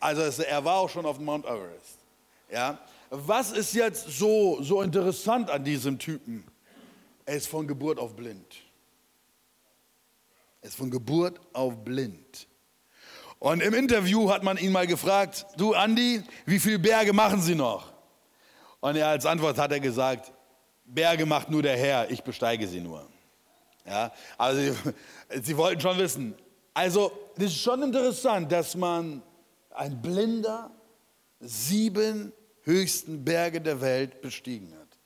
also 0.00 0.42
er 0.42 0.64
war 0.64 0.78
auch 0.78 0.90
schon 0.90 1.06
auf 1.06 1.20
Mount 1.20 1.46
Everest. 1.46 2.00
Ja? 2.50 2.78
Was 3.10 3.52
ist 3.52 3.72
jetzt 3.72 4.08
so, 4.18 4.60
so 4.60 4.82
interessant 4.82 5.48
an 5.48 5.62
diesem 5.62 6.00
Typen? 6.00 6.44
Er 7.24 7.36
ist 7.36 7.46
von 7.46 7.68
Geburt 7.68 8.00
auf 8.00 8.16
blind. 8.16 8.56
Er 10.60 10.68
ist 10.68 10.76
von 10.76 10.90
Geburt 10.90 11.40
auf 11.52 11.84
blind. 11.84 12.48
Und 13.38 13.62
im 13.62 13.74
Interview 13.74 14.28
hat 14.28 14.42
man 14.42 14.56
ihn 14.56 14.72
mal 14.72 14.88
gefragt, 14.88 15.46
du 15.56 15.74
Andi, 15.74 16.22
wie 16.46 16.58
viele 16.58 16.80
Berge 16.80 17.12
machen 17.12 17.40
Sie 17.40 17.54
noch? 17.54 17.93
Und 18.84 18.96
er 18.96 19.08
als 19.08 19.24
Antwort 19.24 19.56
hat 19.56 19.72
er 19.72 19.80
gesagt, 19.80 20.30
Berge 20.84 21.24
macht 21.24 21.48
nur 21.48 21.62
der 21.62 21.74
Herr, 21.74 22.10
ich 22.10 22.22
besteige 22.22 22.68
sie 22.68 22.82
nur. 22.82 23.08
Ja, 23.86 24.12
also 24.36 24.60
sie, 24.60 25.42
sie 25.42 25.56
wollten 25.56 25.80
schon 25.80 25.96
wissen. 25.96 26.34
Also 26.74 27.10
es 27.38 27.44
ist 27.44 27.62
schon 27.62 27.82
interessant, 27.82 28.52
dass 28.52 28.76
man 28.76 29.22
ein 29.70 30.02
Blinder 30.02 30.70
sieben 31.40 32.30
höchsten 32.60 33.24
Berge 33.24 33.62
der 33.62 33.80
Welt 33.80 34.20
bestiegen 34.20 34.74
hat. 34.78 34.98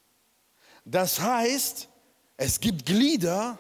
Das 0.85 1.21
heißt, 1.21 1.88
es 2.37 2.59
gibt 2.59 2.85
Glieder, 2.85 3.59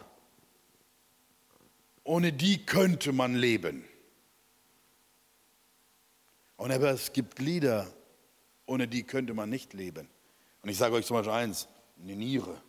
ohne 2.02 2.32
die 2.32 2.66
könnte 2.66 3.12
man 3.12 3.36
leben. 3.36 3.84
Und 6.56 6.72
aber 6.72 6.90
es 6.90 7.12
gibt 7.12 7.36
Glieder, 7.36 7.86
ohne 8.68 8.86
die 8.86 9.02
könnte 9.02 9.34
man 9.34 9.48
nicht 9.50 9.72
leben. 9.72 10.08
Und 10.62 10.68
ich 10.68 10.76
sage 10.76 10.94
euch 10.94 11.06
zum 11.06 11.16
Beispiel 11.16 11.32
eins, 11.32 11.66
eine 12.00 12.14
Niere. 12.14 12.60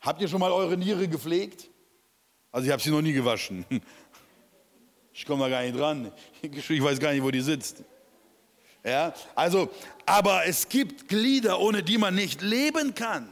Habt 0.00 0.20
ihr 0.22 0.28
schon 0.28 0.40
mal 0.40 0.50
eure 0.50 0.76
Niere 0.76 1.06
gepflegt? 1.06 1.68
Also 2.50 2.66
ich 2.66 2.72
habe 2.72 2.82
sie 2.82 2.90
noch 2.90 3.02
nie 3.02 3.12
gewaschen. 3.12 3.64
Ich 5.12 5.26
komme 5.26 5.42
da 5.42 5.50
gar 5.50 5.62
nicht 5.62 5.76
dran. 5.76 6.12
Ich 6.40 6.82
weiß 6.82 6.98
gar 6.98 7.12
nicht, 7.12 7.22
wo 7.22 7.30
die 7.30 7.40
sitzt. 7.40 7.82
Ja, 8.82 9.12
also, 9.34 9.68
aber 10.06 10.46
es 10.46 10.66
gibt 10.68 11.08
Glieder, 11.08 11.60
ohne 11.60 11.82
die 11.82 11.98
man 11.98 12.14
nicht 12.14 12.40
leben 12.40 12.94
kann. 12.94 13.28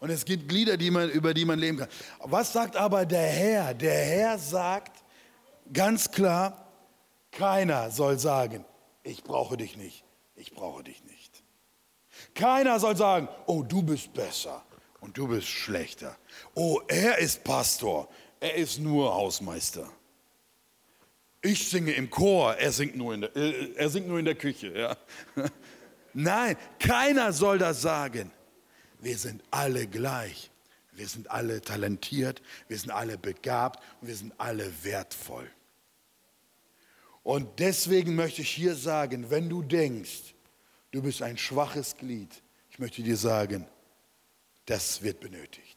Und 0.00 0.10
es 0.10 0.24
gibt 0.24 0.48
Glieder, 0.48 0.76
die 0.76 0.90
man, 0.90 1.08
über 1.08 1.32
die 1.32 1.44
man 1.46 1.60
leben 1.60 1.78
kann. 1.78 1.88
Was 2.18 2.52
sagt 2.52 2.76
aber 2.76 3.06
der 3.06 3.26
Herr? 3.26 3.74
Der 3.74 4.04
Herr 4.04 4.38
sagt 4.38 5.02
ganz 5.72 6.10
klar, 6.10 6.66
Keiner 7.30 7.90
soll 7.90 8.18
sagen, 8.18 8.64
ich 9.06 9.22
brauche 9.22 9.56
dich 9.56 9.76
nicht, 9.76 10.04
ich 10.34 10.52
brauche 10.52 10.82
dich 10.82 11.02
nicht. 11.04 11.42
Keiner 12.34 12.80
soll 12.80 12.96
sagen, 12.96 13.28
oh, 13.46 13.62
du 13.62 13.82
bist 13.82 14.12
besser 14.12 14.64
und 15.00 15.16
du 15.16 15.28
bist 15.28 15.48
schlechter. 15.48 16.16
Oh, 16.54 16.80
er 16.88 17.18
ist 17.18 17.44
Pastor, 17.44 18.08
er 18.40 18.54
ist 18.54 18.78
nur 18.78 19.14
Hausmeister. 19.14 19.90
Ich 21.42 21.68
singe 21.68 21.92
im 21.92 22.10
Chor, 22.10 22.54
er 22.56 22.72
singt 22.72 22.96
nur 22.96 23.14
in 23.14 23.20
der, 23.22 23.36
äh, 23.36 23.72
er 23.74 23.88
singt 23.88 24.08
nur 24.08 24.18
in 24.18 24.24
der 24.24 24.34
Küche. 24.34 24.76
Ja. 24.76 24.96
Nein, 26.12 26.56
keiner 26.78 27.32
soll 27.32 27.58
das 27.58 27.82
sagen. 27.82 28.32
Wir 28.98 29.18
sind 29.18 29.42
alle 29.50 29.86
gleich. 29.86 30.50
Wir 30.96 31.06
sind 31.06 31.30
alle 31.30 31.60
talentiert, 31.60 32.40
wir 32.68 32.78
sind 32.78 32.90
alle 32.90 33.18
begabt 33.18 33.84
und 34.00 34.08
wir 34.08 34.16
sind 34.16 34.32
alle 34.38 34.72
wertvoll. 34.82 35.50
Und 37.26 37.58
deswegen 37.58 38.14
möchte 38.14 38.42
ich 38.42 38.50
hier 38.50 38.76
sagen, 38.76 39.30
wenn 39.30 39.48
du 39.48 39.60
denkst, 39.60 40.32
du 40.92 41.02
bist 41.02 41.22
ein 41.22 41.36
schwaches 41.36 41.96
Glied, 41.96 42.30
ich 42.70 42.78
möchte 42.78 43.02
dir 43.02 43.16
sagen, 43.16 43.66
das 44.64 45.02
wird 45.02 45.18
benötigt. 45.18 45.76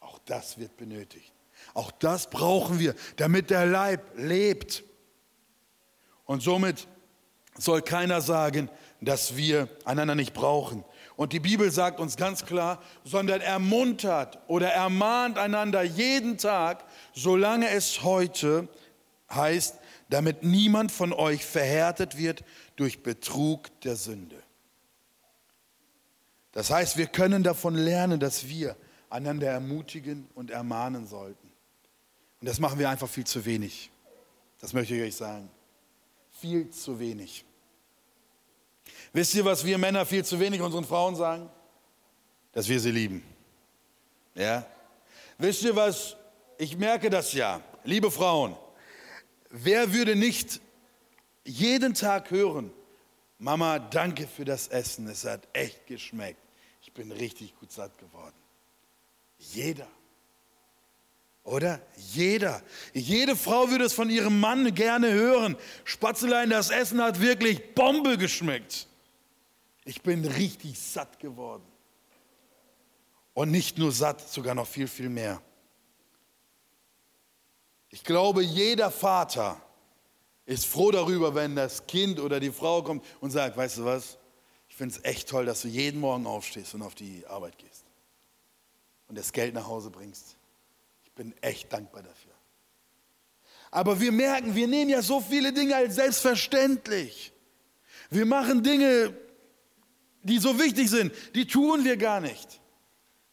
Auch 0.00 0.18
das 0.26 0.58
wird 0.58 0.76
benötigt. 0.76 1.32
Auch 1.74 1.92
das 1.92 2.28
brauchen 2.28 2.80
wir, 2.80 2.96
damit 3.14 3.50
der 3.50 3.66
Leib 3.66 4.02
lebt. 4.16 4.82
Und 6.24 6.42
somit 6.42 6.88
soll 7.56 7.80
keiner 7.80 8.20
sagen, 8.20 8.68
dass 9.00 9.36
wir 9.36 9.68
einander 9.84 10.16
nicht 10.16 10.34
brauchen. 10.34 10.84
Und 11.14 11.32
die 11.32 11.38
Bibel 11.38 11.70
sagt 11.70 12.00
uns 12.00 12.16
ganz 12.16 12.44
klar, 12.44 12.82
sondern 13.04 13.42
ermuntert 13.42 14.40
oder 14.48 14.70
ermahnt 14.70 15.38
einander 15.38 15.84
jeden 15.84 16.36
Tag, 16.36 16.84
solange 17.14 17.70
es 17.70 18.02
heute 18.02 18.66
heißt, 19.30 19.77
damit 20.08 20.42
niemand 20.42 20.90
von 20.90 21.12
euch 21.12 21.44
verhärtet 21.44 22.16
wird 22.16 22.44
durch 22.76 23.02
Betrug 23.02 23.68
der 23.82 23.96
Sünde. 23.96 24.42
Das 26.52 26.70
heißt, 26.70 26.96
wir 26.96 27.06
können 27.06 27.42
davon 27.42 27.74
lernen, 27.74 28.18
dass 28.18 28.48
wir 28.48 28.76
einander 29.10 29.48
ermutigen 29.50 30.28
und 30.34 30.50
ermahnen 30.50 31.06
sollten. 31.06 31.52
Und 32.40 32.48
das 32.48 32.58
machen 32.58 32.78
wir 32.78 32.88
einfach 32.88 33.08
viel 33.08 33.26
zu 33.26 33.44
wenig. 33.44 33.90
Das 34.60 34.72
möchte 34.72 34.94
ich 34.94 35.02
euch 35.02 35.16
sagen. 35.16 35.50
Viel 36.40 36.70
zu 36.70 36.98
wenig. 36.98 37.44
Wisst 39.12 39.34
ihr, 39.34 39.44
was 39.44 39.64
wir 39.64 39.78
Männer 39.78 40.06
viel 40.06 40.24
zu 40.24 40.38
wenig 40.40 40.60
unseren 40.60 40.84
Frauen 40.84 41.16
sagen? 41.16 41.48
Dass 42.52 42.68
wir 42.68 42.80
sie 42.80 42.90
lieben. 42.90 43.22
Ja? 44.34 44.66
Wisst 45.36 45.62
ihr 45.62 45.76
was? 45.76 46.16
Ich 46.58 46.76
merke 46.76 47.10
das 47.10 47.32
ja. 47.32 47.60
Liebe 47.84 48.10
Frauen, 48.10 48.56
wer 49.50 49.92
würde 49.92 50.16
nicht 50.16 50.60
jeden 51.44 51.94
Tag 51.94 52.30
hören, 52.30 52.70
Mama, 53.38 53.78
danke 53.78 54.26
für 54.26 54.44
das 54.44 54.68
Essen, 54.68 55.06
es 55.08 55.24
hat 55.24 55.46
echt 55.52 55.86
geschmeckt. 55.86 56.42
Ich 56.82 56.92
bin 56.92 57.12
richtig 57.12 57.54
gut 57.58 57.70
satt 57.70 57.96
geworden. 57.98 58.34
Jeder. 59.38 59.86
Oder? 61.44 61.80
Jeder. 61.96 62.62
Jede 62.92 63.36
Frau 63.36 63.70
würde 63.70 63.84
es 63.84 63.94
von 63.94 64.10
ihrem 64.10 64.40
Mann 64.40 64.74
gerne 64.74 65.12
hören. 65.12 65.56
Spatzelein, 65.84 66.50
das 66.50 66.70
Essen 66.70 67.00
hat 67.00 67.20
wirklich 67.20 67.74
Bombe 67.74 68.18
geschmeckt. 68.18 68.86
Ich 69.84 70.02
bin 70.02 70.24
richtig 70.24 70.78
satt 70.78 71.18
geworden. 71.20 71.64
Und 73.32 73.50
nicht 73.50 73.78
nur 73.78 73.92
satt, 73.92 74.20
sogar 74.20 74.54
noch 74.54 74.66
viel, 74.66 74.88
viel 74.88 75.08
mehr. 75.08 75.40
Ich 77.90 78.04
glaube, 78.04 78.42
jeder 78.42 78.90
Vater 78.90 79.60
ist 80.44 80.66
froh 80.66 80.90
darüber, 80.90 81.34
wenn 81.34 81.56
das 81.56 81.86
Kind 81.86 82.20
oder 82.20 82.40
die 82.40 82.50
Frau 82.50 82.82
kommt 82.82 83.04
und 83.20 83.30
sagt, 83.30 83.56
weißt 83.56 83.78
du 83.78 83.84
was, 83.84 84.18
ich 84.68 84.76
finde 84.76 84.94
es 84.94 85.04
echt 85.04 85.28
toll, 85.28 85.46
dass 85.46 85.62
du 85.62 85.68
jeden 85.68 86.00
Morgen 86.00 86.26
aufstehst 86.26 86.74
und 86.74 86.82
auf 86.82 86.94
die 86.94 87.26
Arbeit 87.26 87.58
gehst 87.58 87.84
und 89.08 89.18
das 89.18 89.32
Geld 89.32 89.54
nach 89.54 89.66
Hause 89.66 89.90
bringst. 89.90 90.36
Ich 91.04 91.12
bin 91.12 91.34
echt 91.40 91.72
dankbar 91.72 92.02
dafür. 92.02 92.32
Aber 93.70 94.00
wir 94.00 94.12
merken, 94.12 94.54
wir 94.54 94.66
nehmen 94.66 94.90
ja 94.90 95.02
so 95.02 95.20
viele 95.20 95.52
Dinge 95.52 95.76
als 95.76 95.96
selbstverständlich. 95.96 97.32
Wir 98.10 98.24
machen 98.24 98.62
Dinge, 98.62 99.14
die 100.22 100.38
so 100.38 100.58
wichtig 100.58 100.88
sind, 100.88 101.12
die 101.34 101.46
tun 101.46 101.84
wir 101.84 101.96
gar 101.96 102.20
nicht. 102.20 102.60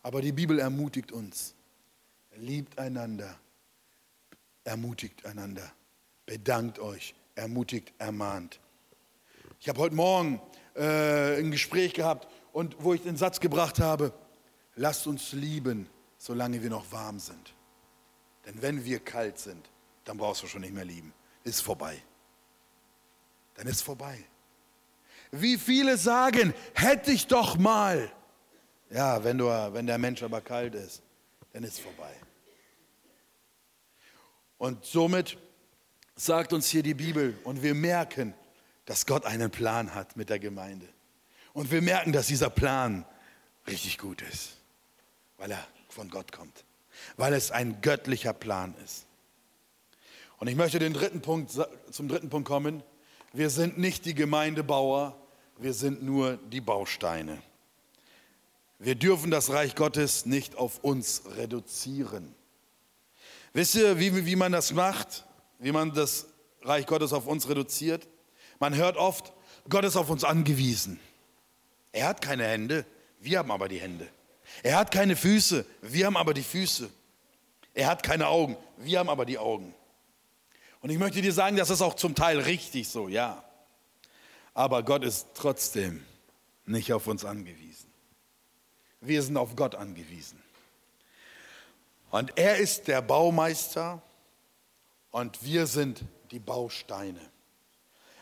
Aber 0.02 0.22
die 0.22 0.32
Bibel 0.32 0.60
ermutigt 0.60 1.12
uns. 1.12 1.56
Liebt 2.38 2.78
einander, 2.78 3.40
ermutigt 4.66 5.26
einander, 5.26 5.72
bedankt 6.26 6.80
euch, 6.80 7.16
ermutigt, 7.36 7.94
ermahnt. 7.98 8.60
Ich 9.60 9.70
habe 9.70 9.80
heute 9.80 9.96
Morgen 9.96 10.42
äh, 10.76 11.40
ein 11.40 11.52
Gespräch 11.52 11.94
gehabt 11.94 12.28
und 12.52 12.76
wo 12.80 12.94
ich 12.94 13.02
den 13.02 13.16
Satz 13.16 13.40
gebracht 13.40 13.80
habe, 13.80 14.12
lasst 14.76 15.08
uns 15.08 15.32
lieben, 15.32 15.88
solange 16.18 16.62
wir 16.62 16.70
noch 16.70 16.92
warm 16.92 17.20
sind. 17.20 17.54
Denn 18.46 18.62
wenn 18.62 18.84
wir 18.84 19.00
kalt 19.00 19.40
sind, 19.40 19.70
dann 20.04 20.18
brauchst 20.18 20.44
du 20.44 20.48
schon 20.48 20.62
nicht 20.62 20.74
mehr 20.74 20.86
lieben. 20.86 21.14
Ist 21.44 21.62
vorbei. 21.62 22.02
Dann 23.56 23.68
ist 23.68 23.82
vorbei. 23.82 24.24
Wie 25.32 25.58
viele 25.58 25.98
sagen, 25.98 26.54
hätte 26.74 27.12
ich 27.12 27.28
doch 27.28 27.58
mal. 27.58 28.12
Ja, 28.90 29.24
wenn, 29.24 29.38
du, 29.38 29.46
wenn 29.48 29.88
der 29.88 29.98
Mensch 29.98 30.22
aber 30.24 30.42
kalt 30.42 30.76
ist, 30.76 31.02
dann 31.54 31.64
ist 31.64 31.80
vorbei. 31.80 32.14
Und 34.66 34.84
somit 34.84 35.38
sagt 36.16 36.52
uns 36.52 36.70
hier 36.70 36.82
die 36.82 36.96
Bibel 36.96 37.38
und 37.44 37.62
wir 37.62 37.76
merken, 37.76 38.34
dass 38.86 39.06
Gott 39.06 39.24
einen 39.24 39.52
Plan 39.52 39.94
hat 39.94 40.18
mit 40.18 40.32
der 40.32 40.40
Gemeinde. 40.40 40.88
Und 41.54 41.70
wir 41.70 41.84
merken, 41.84 42.12
dass 42.12 42.26
dieser 42.26 42.50
Plan 42.50 43.06
richtig 43.68 44.00
gut 44.00 44.24
ist, 44.24 44.54
weil 45.38 45.52
er 45.52 45.68
von 45.90 46.10
Gott 46.10 46.32
kommt, 46.32 46.66
weil 47.16 47.36
es 47.36 47.52
ein 47.52 47.80
göttlicher 47.82 48.34
Plan 48.34 48.74
ist. 48.84 49.06
Und 50.40 50.48
ich 50.48 50.56
möchte 50.56 50.80
den 50.80 50.94
dritten 50.94 51.22
Punkt, 51.22 51.52
zum 51.92 52.08
dritten 52.08 52.32
Punkt 52.32 52.48
kommen. 52.48 52.82
Wir 53.34 53.52
sind 53.52 53.78
nicht 53.78 54.04
die 54.06 54.16
Gemeindebauer, 54.16 55.16
wir 55.60 55.76
sind 55.76 56.02
nur 56.02 56.38
die 56.38 56.62
Bausteine. 56.62 57.40
Wir 58.80 58.96
dürfen 58.96 59.30
das 59.30 59.52
Reich 59.52 59.76
Gottes 59.76 60.26
nicht 60.26 60.56
auf 60.56 60.80
uns 60.80 61.22
reduzieren. 61.38 62.34
Wisst 63.56 63.76
ihr, 63.76 63.98
wie, 63.98 64.26
wie 64.26 64.36
man 64.36 64.52
das 64.52 64.74
macht? 64.74 65.24
Wie 65.60 65.72
man 65.72 65.94
das 65.94 66.28
Reich 66.64 66.86
Gottes 66.86 67.14
auf 67.14 67.26
uns 67.26 67.48
reduziert? 67.48 68.06
Man 68.60 68.76
hört 68.76 68.98
oft, 68.98 69.32
Gott 69.70 69.86
ist 69.86 69.96
auf 69.96 70.10
uns 70.10 70.26
angewiesen. 70.26 71.00
Er 71.94 72.10
hat 72.10 72.22
keine 72.22 72.46
Hände, 72.46 72.86
wir 73.22 73.40
haben 73.40 73.52
aber 73.52 73.70
die 73.70 73.80
Hände. 73.80 74.10
Er 74.62 74.78
hat 74.78 74.92
keine 74.92 75.16
Füße, 75.16 75.66
wir 75.82 76.06
haben 76.06 76.18
aber 76.18 76.34
die 76.34 76.44
Füße. 76.44 76.90
Er 77.74 77.88
hat 77.88 78.04
keine 78.04 78.28
Augen, 78.28 78.58
wir 78.76 79.00
haben 79.00 79.08
aber 79.08 79.26
die 79.26 79.38
Augen. 79.38 79.74
Und 80.82 80.90
ich 80.90 80.98
möchte 80.98 81.22
dir 81.22 81.32
sagen, 81.32 81.56
das 81.56 81.70
ist 81.70 81.82
auch 81.82 81.94
zum 81.94 82.14
Teil 82.14 82.42
richtig 82.42 82.90
so, 82.90 83.08
ja. 83.08 83.42
Aber 84.54 84.84
Gott 84.84 85.06
ist 85.06 85.28
trotzdem 85.34 86.06
nicht 86.66 86.92
auf 86.92 87.08
uns 87.08 87.24
angewiesen. 87.24 87.90
Wir 89.00 89.24
sind 89.24 89.38
auf 89.38 89.56
Gott 89.56 89.76
angewiesen. 89.76 90.44
Und 92.16 92.38
er 92.38 92.56
ist 92.56 92.88
der 92.88 93.02
Baumeister 93.02 94.02
und 95.12 95.44
wir 95.44 95.68
sind 95.68 96.02
die 96.32 96.40
Bausteine. 96.40 97.20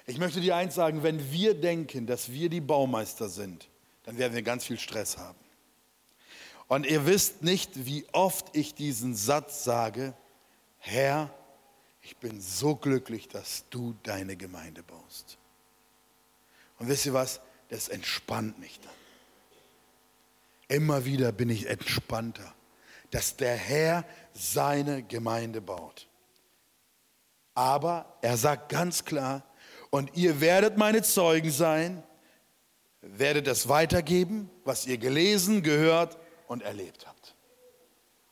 Ich 0.07 0.17
möchte 0.17 0.41
dir 0.41 0.55
eins 0.55 0.73
sagen, 0.73 1.03
wenn 1.03 1.31
wir 1.31 1.53
denken, 1.53 2.07
dass 2.07 2.31
wir 2.31 2.49
die 2.49 2.59
Baumeister 2.59 3.29
sind, 3.29 3.69
dann 4.01 4.17
werden 4.17 4.33
wir 4.33 4.41
ganz 4.41 4.65
viel 4.65 4.79
Stress 4.79 5.19
haben. 5.19 5.37
Und 6.67 6.87
ihr 6.87 7.05
wisst 7.05 7.43
nicht, 7.43 7.85
wie 7.85 8.07
oft 8.13 8.47
ich 8.53 8.73
diesen 8.73 9.13
Satz 9.13 9.63
sage, 9.63 10.15
Herr, 10.79 11.29
ich 12.01 12.17
bin 12.17 12.41
so 12.41 12.75
glücklich, 12.75 13.27
dass 13.27 13.65
du 13.69 13.93
deine 14.01 14.35
Gemeinde 14.35 14.81
baust. 14.81 15.37
Und 16.79 16.87
wisst 16.87 17.05
ihr 17.05 17.13
was? 17.13 17.41
Das 17.69 17.89
entspannt 17.89 18.57
mich 18.57 18.79
dann. 18.79 18.91
Immer 20.67 21.05
wieder 21.05 21.31
bin 21.31 21.51
ich 21.51 21.67
entspannter, 21.67 22.55
dass 23.13 23.35
der 23.35 23.55
Herr 23.55 24.05
seine 24.33 25.03
Gemeinde 25.03 25.61
baut. 25.61 26.07
Aber 27.53 28.17
er 28.21 28.37
sagt 28.37 28.69
ganz 28.69 29.05
klar, 29.05 29.43
und 29.91 30.17
ihr 30.17 30.41
werdet 30.41 30.77
meine 30.77 31.03
Zeugen 31.03 31.51
sein, 31.51 32.01
werdet 33.01 33.47
es 33.47 33.69
weitergeben, 33.69 34.49
was 34.65 34.87
ihr 34.87 34.97
gelesen, 34.97 35.61
gehört 35.61 36.17
und 36.47 36.63
erlebt 36.63 37.05
habt. 37.05 37.35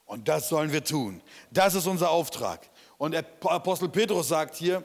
Und 0.05 0.27
das 0.27 0.49
sollen 0.49 0.71
wir 0.71 0.84
tun. 0.84 1.21
Das 1.51 1.75
ist 1.75 1.86
unser 1.86 2.09
Auftrag. 2.09 2.67
Und 2.97 3.11
der 3.11 3.25
Apostel 3.43 3.88
Petrus 3.88 4.29
sagt 4.29 4.55
hier, 4.55 4.84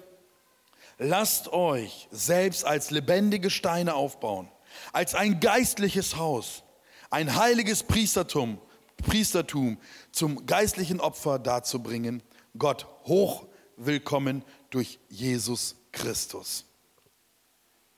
lasst 0.98 1.48
euch 1.48 2.06
selbst 2.10 2.66
als 2.66 2.90
lebendige 2.90 3.48
Steine 3.48 3.94
aufbauen, 3.94 4.50
als 4.92 5.14
ein 5.14 5.40
geistliches 5.40 6.16
Haus, 6.16 6.64
ein 7.08 7.34
heiliges 7.34 7.82
Priestertum, 7.82 8.60
Priestertum 9.02 9.78
zum 10.12 10.46
geistlichen 10.46 11.00
Opfer 11.00 11.38
darzubringen, 11.38 12.22
Gott 12.58 12.86
hoch 13.04 13.46
willkommen 13.76 14.44
durch 14.70 14.98
Jesus 15.08 15.76
Christus. 15.92 16.64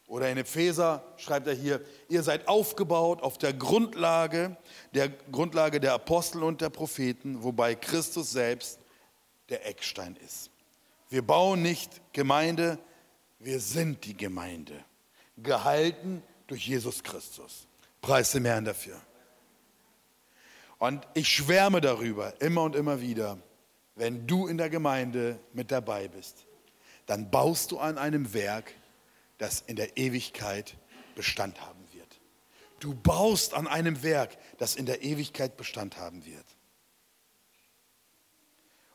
Oder 0.06 0.30
in 0.30 0.38
Epheser 0.38 1.04
schreibt 1.18 1.46
er 1.46 1.54
hier, 1.54 1.84
ihr 2.08 2.22
seid 2.22 2.48
aufgebaut 2.48 3.22
auf 3.22 3.36
der 3.36 3.52
Grundlage, 3.52 4.56
der 4.94 5.10
Grundlage 5.10 5.80
der 5.80 5.92
Apostel 5.92 6.42
und 6.42 6.62
der 6.62 6.70
Propheten, 6.70 7.42
wobei 7.42 7.74
Christus 7.74 8.30
selbst 8.30 8.80
der 9.50 9.66
Eckstein 9.66 10.16
ist. 10.24 10.50
Wir 11.10 11.22
bauen 11.22 11.62
nicht 11.62 12.00
Gemeinde, 12.12 12.78
wir 13.38 13.60
sind 13.60 14.04
die 14.04 14.16
Gemeinde, 14.16 14.82
gehalten 15.36 16.22
durch 16.46 16.66
Jesus 16.66 17.02
Christus. 17.02 17.66
Preis 18.00 18.32
dem 18.32 18.46
Herrn 18.46 18.64
dafür. 18.64 19.00
Und 20.78 21.06
ich 21.14 21.28
schwärme 21.28 21.80
darüber 21.80 22.40
immer 22.40 22.62
und 22.62 22.76
immer 22.76 23.00
wieder, 23.00 23.38
wenn 23.96 24.26
du 24.26 24.46
in 24.46 24.58
der 24.58 24.70
Gemeinde 24.70 25.40
mit 25.52 25.72
dabei 25.72 26.08
bist, 26.08 26.46
dann 27.06 27.30
baust 27.30 27.72
du 27.72 27.78
an 27.78 27.98
einem 27.98 28.32
Werk, 28.32 28.72
das 29.38 29.60
in 29.60 29.76
der 29.76 29.96
Ewigkeit 29.96 30.76
Bestand 31.14 31.60
haben 31.60 31.84
wird. 31.92 32.20
Du 32.78 32.94
baust 32.94 33.54
an 33.54 33.66
einem 33.66 34.02
Werk, 34.04 34.38
das 34.58 34.76
in 34.76 34.86
der 34.86 35.02
Ewigkeit 35.02 35.56
Bestand 35.56 35.96
haben 35.96 36.24
wird. 36.24 36.44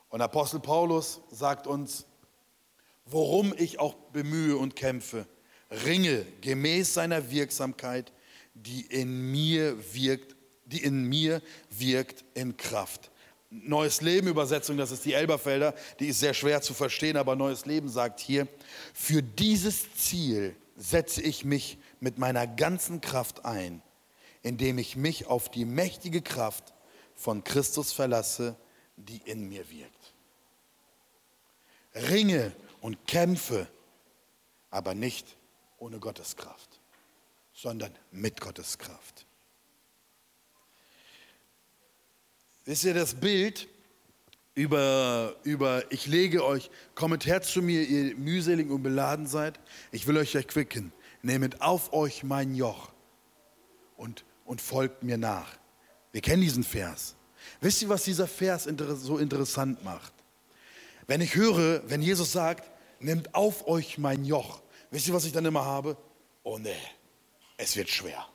Und 0.08 0.22
Apostel 0.22 0.60
Paulus 0.60 1.22
sagt 1.32 1.68
uns, 1.68 2.06
worum 3.06 3.54
ich 3.58 3.80
auch 3.80 3.96
bemühe 4.14 4.56
und 4.56 4.76
kämpfe, 4.76 5.28
ringe 5.86 6.26
gemäß 6.40 6.94
seiner 6.94 7.30
Wirksamkeit, 7.32 8.14
die 8.54 8.86
in 8.86 9.32
mir 9.32 9.94
wirkt, 9.94 10.33
die 10.74 10.84
in 10.84 11.06
mir 11.06 11.42
wirkt 11.70 12.26
in 12.34 12.58
Kraft. 12.58 13.12
Neues 13.50 14.02
Leben 14.02 14.28
Übersetzung, 14.28 14.78
das 14.78 14.92
ist 14.92 15.06
die 15.06 15.14
Elberfelder, 15.14 15.76
die 16.00 16.08
ist 16.08 16.20
sehr 16.20 16.34
schwer 16.34 16.62
zu 16.62 16.74
verstehen, 16.74 17.18
aber 17.18 17.36
Neues 17.36 17.68
Leben 17.68 17.88
sagt 17.88 18.20
hier, 18.20 18.48
für 18.94 19.22
dieses 19.22 19.94
Ziel 19.96 20.56
setze 20.76 21.22
ich 21.22 21.46
mich 21.46 21.78
mit 22.00 22.18
meiner 22.18 22.48
ganzen 22.48 23.00
Kraft 23.00 23.46
ein, 23.46 23.84
indem 24.42 24.80
ich 24.80 24.96
mich 24.96 25.28
auf 25.28 25.50
die 25.50 25.66
mächtige 25.66 26.24
Kraft 26.24 26.74
von 27.16 27.44
Christus 27.44 27.94
verlasse, 27.94 28.56
die 28.98 29.22
in 29.26 29.48
mir 29.48 29.70
wirkt. 29.70 30.14
Ringe 32.10 32.52
und 32.82 33.08
kämpfe, 33.08 33.68
aber 34.72 34.96
nicht 34.96 35.38
ohne 35.78 36.00
Gottes 36.00 36.36
Kraft, 36.36 36.80
sondern 37.54 37.94
mit 38.10 38.42
Gottes 38.42 38.80
Kraft. 38.80 39.28
Wisst 42.66 42.86
ihr 42.86 42.94
das 42.94 43.16
Bild 43.16 43.68
über, 44.56 45.36
über 45.44 45.92
ich 45.92 46.08
lege 46.08 46.46
euch, 46.46 46.70
kommet 46.96 47.26
her 47.26 47.42
zu 47.42 47.62
mir, 47.62 47.82
ihr 47.82 48.16
mühselig 48.16 48.70
und 48.70 48.84
beladen 48.84 49.28
seid, 49.28 49.60
ich 49.92 50.08
will 50.08 50.18
euch 50.18 50.36
erquicken. 50.36 50.94
Nehmet 51.22 51.62
auf 51.62 51.94
euch 51.94 52.24
mein 52.24 52.56
Joch 52.56 52.92
und, 53.98 54.26
und 54.46 54.62
folgt 54.62 55.04
mir 55.04 55.18
nach. 55.18 55.58
Wir 56.12 56.22
kennen 56.22 56.42
diesen 56.42 56.64
Vers. 56.64 57.16
Wisst 57.60 57.82
ihr, 57.82 57.90
was 57.90 58.04
dieser 58.04 58.28
Vers 58.28 58.68
so 58.96 59.18
interessant 59.18 59.84
macht? 59.84 60.14
Wenn 61.08 61.22
ich 61.22 61.36
höre, 61.36 61.82
wenn 61.90 62.02
Jesus 62.02 62.32
sagt, 62.32 62.70
nehmt 63.00 63.36
auf 63.36 63.68
euch 63.68 63.98
mein 63.98 64.24
Joch, 64.24 64.62
wisst 64.92 65.08
ihr, 65.08 65.14
was 65.14 65.26
ich 65.26 65.34
dann 65.34 65.46
immer 65.46 65.66
habe? 65.66 65.98
Oh 66.44 66.58
nee, 66.58 66.72
es 67.58 67.76
wird 67.76 67.90
schwer. 67.90 68.26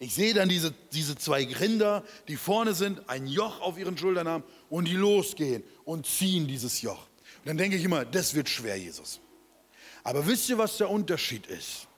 Ich 0.00 0.14
sehe 0.14 0.32
dann 0.32 0.48
diese, 0.48 0.72
diese 0.92 1.16
zwei 1.16 1.44
Rinder, 1.44 2.04
die 2.28 2.36
vorne 2.36 2.74
sind, 2.74 3.08
ein 3.08 3.26
Joch 3.26 3.60
auf 3.60 3.78
ihren 3.78 3.98
Schultern 3.98 4.28
haben 4.28 4.44
und 4.70 4.86
die 4.86 4.94
losgehen 4.94 5.64
und 5.84 6.06
ziehen 6.06 6.46
dieses 6.46 6.82
Joch. 6.82 7.08
Und 7.38 7.46
dann 7.46 7.56
denke 7.56 7.76
ich 7.76 7.84
immer, 7.84 8.04
das 8.04 8.34
wird 8.34 8.48
schwer, 8.48 8.76
Jesus. 8.76 9.20
Aber 10.04 10.26
wisst 10.26 10.48
ihr, 10.48 10.58
was 10.58 10.76
der 10.76 10.88
Unterschied 10.88 11.46
ist? 11.46 11.88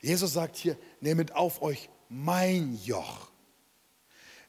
Jesus 0.00 0.32
sagt 0.32 0.56
hier, 0.56 0.76
nehmet 1.00 1.32
auf 1.32 1.62
euch 1.62 1.88
mein 2.08 2.76
Joch. 2.84 3.30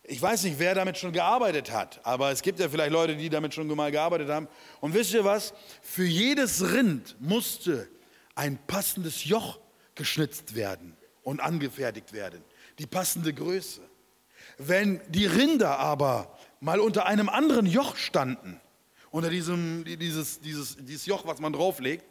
Ich 0.06 0.22
weiß 0.22 0.44
nicht, 0.44 0.58
wer 0.58 0.74
damit 0.74 0.98
schon 0.98 1.14
gearbeitet 1.14 1.72
hat, 1.72 2.02
aber 2.04 2.32
es 2.32 2.42
gibt 2.42 2.60
ja 2.60 2.68
vielleicht 2.68 2.92
Leute, 2.92 3.16
die 3.16 3.30
damit 3.30 3.54
schon 3.54 3.68
mal 3.68 3.92
gearbeitet 3.92 4.30
haben. 4.30 4.48
Und 4.82 4.96
wisst 4.96 5.14
ihr 5.14 5.24
was? 5.24 5.54
Für 5.84 6.04
jedes 6.04 6.74
Rind 6.74 7.16
musste 7.20 7.88
ein 8.34 8.58
passendes 8.66 9.24
Joch 9.24 9.60
geschnitzt 9.94 10.56
werden 10.56 10.98
und 11.24 11.40
angefertigt 11.40 12.14
werden. 12.14 12.44
Die 12.80 12.86
passende 12.86 13.34
Größe. 13.34 13.82
Wenn 14.58 15.02
die 15.10 15.26
Rinder 15.26 15.80
aber 15.80 16.38
mal 16.60 16.80
unter 16.80 17.06
einem 17.06 17.30
anderen 17.30 17.66
Joch 17.66 17.96
standen, 17.96 18.60
unter 19.12 19.30
diesem, 19.30 19.84
dieses, 19.86 20.42
dieses, 20.42 20.78
dieses 20.78 21.06
Joch, 21.06 21.26
was 21.26 21.40
man 21.40 21.54
drauflegt, 21.54 22.04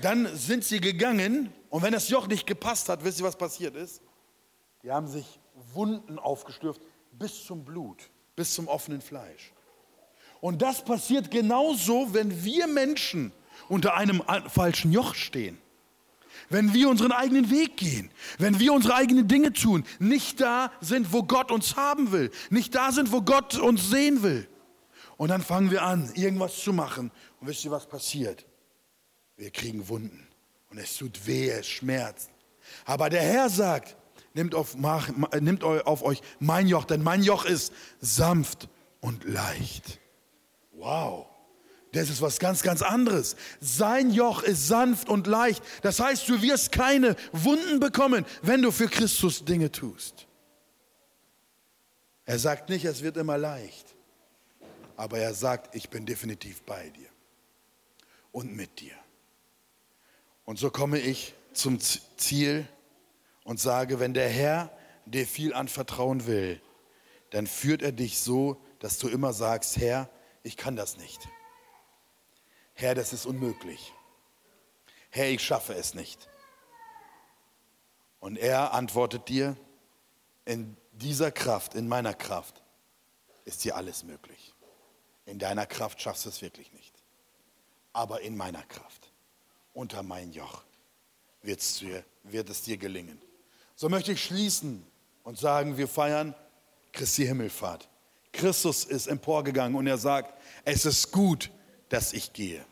dann 0.00 0.34
sind 0.36 0.64
sie 0.64 0.80
gegangen 0.80 1.52
und 1.70 1.82
wenn 1.82 1.92
das 1.92 2.08
Joch 2.08 2.26
nicht 2.26 2.46
gepasst 2.46 2.88
hat, 2.88 3.04
wisst 3.04 3.20
ihr, 3.20 3.26
was 3.26 3.36
passiert 3.36 3.74
ist? 3.74 4.02
Die 4.82 4.90
haben 4.92 5.08
sich 5.08 5.40
Wunden 5.72 6.18
aufgestürft 6.18 6.80
bis 7.12 7.44
zum 7.44 7.64
Blut, 7.64 8.10
bis 8.36 8.54
zum 8.54 8.68
offenen 8.68 9.00
Fleisch. 9.00 9.52
Und 10.40 10.60
das 10.60 10.84
passiert 10.84 11.30
genauso, 11.30 12.12
wenn 12.12 12.44
wir 12.44 12.66
Menschen 12.66 13.32
unter 13.68 13.96
einem 13.96 14.22
falschen 14.48 14.92
Joch 14.92 15.14
stehen 15.14 15.58
wenn 16.48 16.74
wir 16.74 16.88
unseren 16.88 17.12
eigenen 17.12 17.50
Weg 17.50 17.76
gehen, 17.76 18.10
wenn 18.38 18.58
wir 18.58 18.72
unsere 18.72 18.94
eigenen 18.94 19.28
Dinge 19.28 19.52
tun, 19.52 19.84
nicht 19.98 20.40
da 20.40 20.70
sind, 20.80 21.12
wo 21.12 21.22
Gott 21.22 21.50
uns 21.50 21.76
haben 21.76 22.12
will, 22.12 22.30
nicht 22.50 22.74
da 22.74 22.92
sind, 22.92 23.12
wo 23.12 23.22
Gott 23.22 23.56
uns 23.58 23.90
sehen 23.90 24.22
will. 24.22 24.48
Und 25.16 25.30
dann 25.30 25.42
fangen 25.42 25.70
wir 25.70 25.82
an, 25.82 26.10
irgendwas 26.14 26.56
zu 26.56 26.72
machen. 26.72 27.10
Und 27.40 27.48
wisst 27.48 27.64
ihr, 27.64 27.70
was 27.70 27.86
passiert? 27.86 28.46
Wir 29.36 29.50
kriegen 29.50 29.88
Wunden. 29.88 30.26
Und 30.70 30.78
es 30.78 30.96
tut 30.96 31.26
weh, 31.26 31.48
es 31.50 31.66
schmerzt. 31.66 32.30
Aber 32.84 33.08
der 33.08 33.22
Herr 33.22 33.48
sagt, 33.48 33.96
nehmt 34.34 34.54
auf, 34.54 34.76
nehmt 35.40 35.64
auf 35.64 36.02
euch 36.02 36.20
mein 36.38 36.68
Joch, 36.68 36.84
denn 36.84 37.02
mein 37.02 37.22
Joch 37.22 37.44
ist 37.44 37.72
sanft 38.00 38.68
und 39.00 39.24
leicht. 39.24 40.00
Wow. 40.72 41.26
Das 41.96 42.10
ist 42.10 42.20
was 42.20 42.38
ganz, 42.38 42.62
ganz 42.62 42.82
anderes. 42.82 43.36
Sein 43.58 44.10
Joch 44.10 44.42
ist 44.42 44.68
sanft 44.68 45.08
und 45.08 45.26
leicht. 45.26 45.62
Das 45.80 45.98
heißt, 45.98 46.28
du 46.28 46.42
wirst 46.42 46.70
keine 46.70 47.16
Wunden 47.32 47.80
bekommen, 47.80 48.26
wenn 48.42 48.60
du 48.60 48.70
für 48.70 48.88
Christus 48.88 49.46
Dinge 49.46 49.72
tust. 49.72 50.26
Er 52.26 52.38
sagt 52.38 52.68
nicht, 52.68 52.84
es 52.84 53.02
wird 53.02 53.16
immer 53.16 53.38
leicht. 53.38 53.94
Aber 54.96 55.18
er 55.18 55.32
sagt, 55.32 55.74
ich 55.74 55.88
bin 55.88 56.04
definitiv 56.04 56.62
bei 56.64 56.90
dir 56.90 57.08
und 58.30 58.54
mit 58.54 58.80
dir. 58.80 58.94
Und 60.44 60.58
so 60.58 60.68
komme 60.70 60.98
ich 60.98 61.32
zum 61.54 61.78
Ziel 61.80 62.68
und 63.44 63.58
sage, 63.58 64.00
wenn 64.00 64.12
der 64.12 64.28
Herr 64.28 64.70
dir 65.06 65.26
viel 65.26 65.54
anvertrauen 65.54 66.26
will, 66.26 66.60
dann 67.30 67.46
führt 67.46 67.80
er 67.80 67.92
dich 67.92 68.18
so, 68.18 68.60
dass 68.80 68.98
du 68.98 69.08
immer 69.08 69.32
sagst, 69.32 69.78
Herr, 69.78 70.10
ich 70.42 70.58
kann 70.58 70.76
das 70.76 70.98
nicht. 70.98 71.26
Herr, 72.78 72.94
das 72.94 73.14
ist 73.14 73.24
unmöglich. 73.24 73.92
Herr, 75.08 75.30
ich 75.30 75.42
schaffe 75.42 75.72
es 75.72 75.94
nicht. 75.94 76.28
Und 78.20 78.36
er 78.36 78.74
antwortet 78.74 79.28
dir, 79.28 79.56
in 80.44 80.76
dieser 80.92 81.32
Kraft, 81.32 81.74
in 81.74 81.88
meiner 81.88 82.12
Kraft, 82.12 82.62
ist 83.46 83.64
dir 83.64 83.76
alles 83.76 84.04
möglich. 84.04 84.54
In 85.24 85.38
deiner 85.38 85.64
Kraft 85.64 86.02
schaffst 86.02 86.26
du 86.26 86.28
es 86.28 86.42
wirklich 86.42 86.70
nicht. 86.74 86.94
Aber 87.94 88.20
in 88.20 88.36
meiner 88.36 88.62
Kraft, 88.64 89.10
unter 89.72 90.02
mein 90.02 90.32
Joch, 90.32 90.62
dir, 91.42 92.04
wird 92.24 92.50
es 92.50 92.62
dir 92.62 92.76
gelingen. 92.76 93.20
So 93.74 93.88
möchte 93.88 94.12
ich 94.12 94.22
schließen 94.22 94.86
und 95.22 95.38
sagen, 95.38 95.78
wir 95.78 95.88
feiern 95.88 96.34
Christi 96.92 97.24
Himmelfahrt. 97.24 97.88
Christus 98.32 98.84
ist 98.84 99.06
emporgegangen 99.06 99.78
und 99.78 99.86
er 99.86 99.96
sagt, 99.96 100.34
es 100.66 100.84
ist 100.84 101.10
gut, 101.10 101.50
dass 101.88 102.12
ich 102.12 102.32
gehe. 102.32 102.64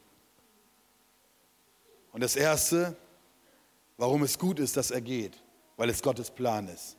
Und 2.12 2.22
das 2.22 2.36
Erste, 2.36 2.96
warum 3.96 4.22
es 4.22 4.38
gut 4.38 4.58
ist, 4.58 4.76
dass 4.76 4.90
er 4.90 5.00
geht, 5.00 5.42
weil 5.76 5.90
es 5.90 6.02
Gottes 6.02 6.30
Plan 6.30 6.68
ist. 6.68 6.96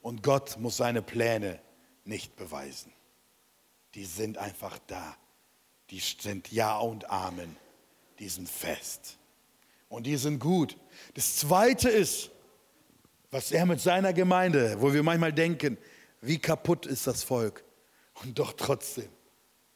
Und 0.00 0.22
Gott 0.22 0.58
muss 0.58 0.76
seine 0.76 1.02
Pläne 1.02 1.60
nicht 2.04 2.34
beweisen. 2.36 2.92
Die 3.94 4.04
sind 4.04 4.38
einfach 4.38 4.78
da. 4.86 5.16
Die 5.90 6.00
sind 6.00 6.50
Ja 6.50 6.78
und 6.78 7.08
Amen. 7.10 7.56
Die 8.18 8.28
sind 8.28 8.48
fest. 8.48 9.18
Und 9.88 10.06
die 10.06 10.16
sind 10.16 10.38
gut. 10.38 10.76
Das 11.14 11.36
Zweite 11.36 11.88
ist, 11.88 12.30
was 13.30 13.52
er 13.52 13.66
mit 13.66 13.80
seiner 13.80 14.12
Gemeinde, 14.12 14.76
wo 14.80 14.92
wir 14.92 15.02
manchmal 15.02 15.32
denken, 15.32 15.78
wie 16.20 16.38
kaputt 16.38 16.86
ist 16.86 17.06
das 17.06 17.22
Volk. 17.22 17.64
Und 18.22 18.38
doch 18.38 18.54
trotzdem 18.54 19.08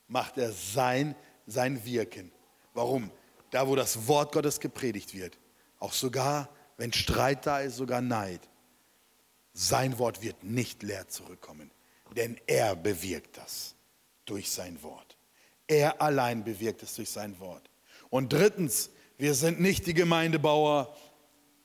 macht 0.08 0.38
er 0.38 0.52
sein 0.52 1.14
sein 1.46 1.84
Wirken. 1.84 2.30
Warum? 2.74 3.10
Da, 3.50 3.66
wo 3.66 3.76
das 3.76 4.06
Wort 4.06 4.32
Gottes 4.32 4.60
gepredigt 4.60 5.14
wird, 5.14 5.38
auch 5.78 5.92
sogar, 5.92 6.48
wenn 6.76 6.92
Streit 6.92 7.46
da 7.46 7.60
ist, 7.60 7.76
sogar 7.76 8.00
Neid, 8.00 8.40
sein 9.52 9.98
Wort 9.98 10.22
wird 10.22 10.44
nicht 10.44 10.82
leer 10.82 11.08
zurückkommen, 11.08 11.70
denn 12.14 12.38
er 12.46 12.76
bewirkt 12.76 13.38
das 13.38 13.74
durch 14.26 14.50
sein 14.50 14.82
Wort. 14.82 15.16
Er 15.66 16.00
allein 16.02 16.44
bewirkt 16.44 16.82
es 16.82 16.94
durch 16.94 17.10
sein 17.10 17.38
Wort. 17.40 17.70
Und 18.10 18.32
drittens, 18.32 18.90
wir 19.18 19.34
sind 19.34 19.60
nicht 19.60 19.86
die 19.86 19.94
Gemeindebauer, 19.94 20.94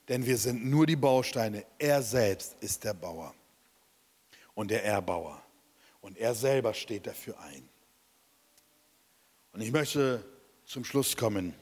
denn 0.07 0.25
wir 0.25 0.37
sind 0.37 0.65
nur 0.65 0.85
die 0.85 0.95
Bausteine. 0.95 1.65
Er 1.77 2.01
selbst 2.01 2.55
ist 2.61 2.83
der 2.83 2.93
Bauer 2.93 3.33
und 4.55 4.71
der 4.71 4.83
Erbauer. 4.85 5.41
Und 6.01 6.17
er 6.17 6.33
selber 6.33 6.73
steht 6.73 7.05
dafür 7.07 7.39
ein. 7.39 7.67
Und 9.53 9.61
ich 9.61 9.71
möchte 9.71 10.23
zum 10.65 10.85
Schluss 10.85 11.17
kommen. 11.17 11.53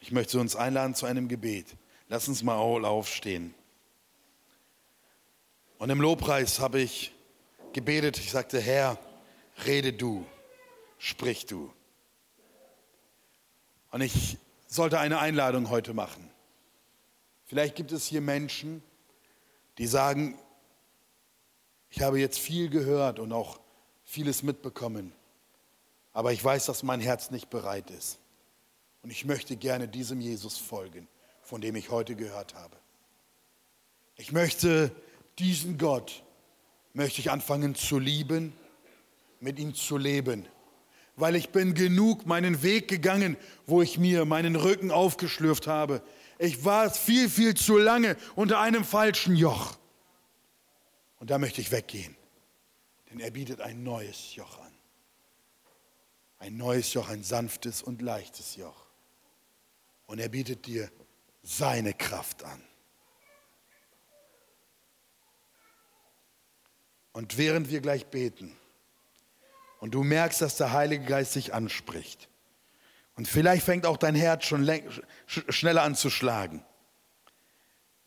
Ich 0.00 0.12
möchte 0.12 0.38
uns 0.38 0.56
einladen 0.56 0.94
zu 0.94 1.06
einem 1.06 1.28
Gebet. 1.28 1.66
Lass 2.08 2.28
uns 2.28 2.42
mal 2.42 2.56
aufstehen. 2.56 3.54
Und 5.78 5.90
im 5.90 6.00
Lobpreis 6.00 6.60
habe 6.60 6.80
ich 6.80 7.12
gebetet. 7.72 8.18
Ich 8.18 8.30
sagte, 8.30 8.60
Herr, 8.60 8.98
rede 9.66 9.92
du, 9.92 10.26
sprich 10.98 11.46
du. 11.46 11.72
Und 13.90 14.00
ich 14.00 14.38
sollte 14.66 14.98
eine 14.98 15.18
Einladung 15.18 15.70
heute 15.70 15.94
machen. 15.94 16.30
Vielleicht 17.44 17.76
gibt 17.76 17.92
es 17.92 18.06
hier 18.06 18.20
Menschen, 18.20 18.82
die 19.78 19.86
sagen, 19.86 20.38
ich 21.90 22.02
habe 22.02 22.18
jetzt 22.18 22.38
viel 22.38 22.68
gehört 22.68 23.18
und 23.18 23.32
auch 23.32 23.60
vieles 24.04 24.42
mitbekommen, 24.42 25.12
aber 26.14 26.32
ich 26.32 26.42
weiß, 26.42 26.64
dass 26.66 26.82
mein 26.82 27.00
Herz 27.00 27.30
nicht 27.30 27.50
bereit 27.50 27.90
ist. 27.90 28.18
Und 29.02 29.10
ich 29.10 29.26
möchte 29.26 29.56
gerne 29.56 29.86
diesem 29.86 30.20
Jesus 30.20 30.56
folgen, 30.56 31.06
von 31.42 31.60
dem 31.60 31.76
ich 31.76 31.90
heute 31.90 32.14
gehört 32.14 32.54
habe. 32.54 32.76
Ich 34.16 34.32
möchte 34.32 34.90
diesen 35.38 35.76
Gott, 35.76 36.22
möchte 36.94 37.20
ich 37.20 37.30
anfangen 37.30 37.74
zu 37.74 37.98
lieben, 37.98 38.54
mit 39.40 39.58
ihm 39.58 39.74
zu 39.74 39.98
leben. 39.98 40.46
Weil 41.16 41.34
ich 41.34 41.50
bin 41.50 41.74
genug 41.74 42.26
meinen 42.26 42.62
Weg 42.62 42.88
gegangen, 42.88 43.36
wo 43.66 43.82
ich 43.82 43.98
mir 43.98 44.24
meinen 44.24 44.56
Rücken 44.56 44.90
aufgeschlürft 44.90 45.66
habe. 45.66 46.00
Ich 46.38 46.64
war 46.64 46.90
viel, 46.90 47.28
viel 47.28 47.54
zu 47.54 47.76
lange 47.76 48.16
unter 48.36 48.60
einem 48.60 48.84
falschen 48.84 49.36
Joch. 49.36 49.76
Und 51.18 51.30
da 51.30 51.38
möchte 51.38 51.60
ich 51.60 51.72
weggehen. 51.72 52.16
Denn 53.10 53.20
er 53.20 53.30
bietet 53.32 53.60
ein 53.60 53.82
neues 53.82 54.34
Joch 54.34 54.60
an. 54.60 54.63
Ein 56.44 56.58
neues 56.58 56.92
Joch, 56.92 57.08
ein 57.08 57.22
sanftes 57.22 57.82
und 57.82 58.02
leichtes 58.02 58.56
Joch. 58.56 58.86
Und 60.06 60.18
er 60.18 60.28
bietet 60.28 60.66
dir 60.66 60.90
seine 61.42 61.94
Kraft 61.94 62.44
an. 62.44 62.62
Und 67.12 67.38
während 67.38 67.70
wir 67.70 67.80
gleich 67.80 68.04
beten 68.08 68.54
und 69.80 69.94
du 69.94 70.02
merkst, 70.02 70.42
dass 70.42 70.58
der 70.58 70.72
Heilige 70.72 71.06
Geist 71.06 71.34
dich 71.34 71.54
anspricht, 71.54 72.28
und 73.16 73.26
vielleicht 73.26 73.64
fängt 73.64 73.86
auch 73.86 73.96
dein 73.96 74.16
Herz 74.16 74.44
schon 74.44 74.68
schneller 75.26 75.82
an 75.82 75.94
zu 75.94 76.10
schlagen. 76.10 76.62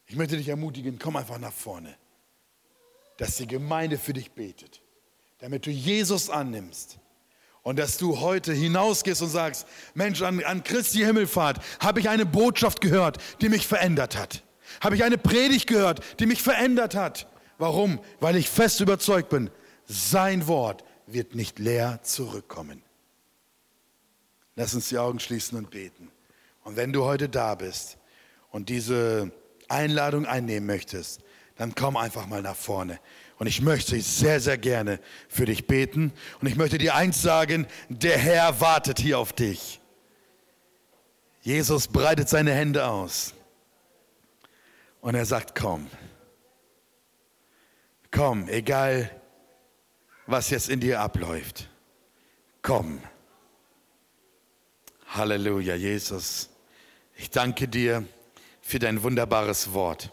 Ich 0.05 0.15
möchte 0.15 0.37
dich 0.37 0.49
ermutigen, 0.49 0.99
komm 0.99 1.15
einfach 1.15 1.39
nach 1.39 1.53
vorne, 1.53 1.97
dass 3.15 3.37
die 3.37 3.47
Gemeinde 3.47 3.97
für 3.97 4.13
dich 4.13 4.33
betet, 4.33 4.83
damit 5.39 5.65
du 5.65 5.71
Jesus 5.71 6.29
annimmst 6.29 6.99
und 7.67 7.77
dass 7.77 7.97
du 7.97 8.21
heute 8.21 8.53
hinausgehst 8.53 9.21
und 9.21 9.27
sagst, 9.27 9.67
Mensch, 9.93 10.21
an, 10.21 10.41
an 10.45 10.63
Christi 10.63 10.99
Himmelfahrt 10.99 11.59
habe 11.81 11.99
ich 11.99 12.07
eine 12.07 12.25
Botschaft 12.25 12.79
gehört, 12.79 13.17
die 13.41 13.49
mich 13.49 13.67
verändert 13.67 14.17
hat. 14.17 14.41
Habe 14.79 14.95
ich 14.95 15.03
eine 15.03 15.17
Predigt 15.17 15.67
gehört, 15.67 15.99
die 16.21 16.27
mich 16.27 16.41
verändert 16.41 16.95
hat. 16.95 17.27
Warum? 17.57 17.99
Weil 18.21 18.37
ich 18.37 18.49
fest 18.49 18.79
überzeugt 18.79 19.27
bin, 19.27 19.49
sein 19.85 20.47
Wort 20.47 20.85
wird 21.07 21.35
nicht 21.35 21.59
leer 21.59 21.99
zurückkommen. 22.03 22.83
Lass 24.55 24.73
uns 24.73 24.87
die 24.87 24.97
Augen 24.97 25.19
schließen 25.19 25.57
und 25.57 25.69
beten. 25.69 26.09
Und 26.63 26.77
wenn 26.77 26.93
du 26.93 27.03
heute 27.03 27.27
da 27.27 27.53
bist 27.55 27.97
und 28.49 28.69
diese 28.69 29.29
Einladung 29.67 30.25
einnehmen 30.25 30.67
möchtest, 30.67 31.19
dann 31.57 31.75
komm 31.75 31.97
einfach 31.97 32.27
mal 32.27 32.41
nach 32.41 32.55
vorne. 32.55 32.97
Und 33.39 33.47
ich 33.47 33.61
möchte 33.61 33.99
sehr, 34.01 34.39
sehr 34.39 34.57
gerne 34.57 34.99
für 35.29 35.45
dich 35.45 35.67
beten. 35.67 36.11
Und 36.41 36.47
ich 36.47 36.55
möchte 36.55 36.77
dir 36.77 36.95
eins 36.95 37.21
sagen, 37.21 37.67
der 37.89 38.17
Herr 38.17 38.59
wartet 38.59 38.99
hier 38.99 39.19
auf 39.19 39.31
dich. 39.33 39.79
Jesus 41.41 41.87
breitet 41.87 42.29
seine 42.29 42.51
Hände 42.51 42.87
aus. 42.87 43.33
Und 45.01 45.15
er 45.15 45.25
sagt, 45.25 45.57
komm. 45.57 45.87
Komm, 48.11 48.47
egal 48.49 49.11
was 50.25 50.49
jetzt 50.49 50.69
in 50.69 50.79
dir 50.79 50.99
abläuft. 50.99 51.69
Komm. 52.61 53.01
Halleluja, 55.07 55.75
Jesus. 55.75 56.49
Ich 57.15 57.29
danke 57.29 57.67
dir 57.67 58.03
für 58.61 58.79
dein 58.79 59.01
wunderbares 59.03 59.71
Wort. 59.73 60.11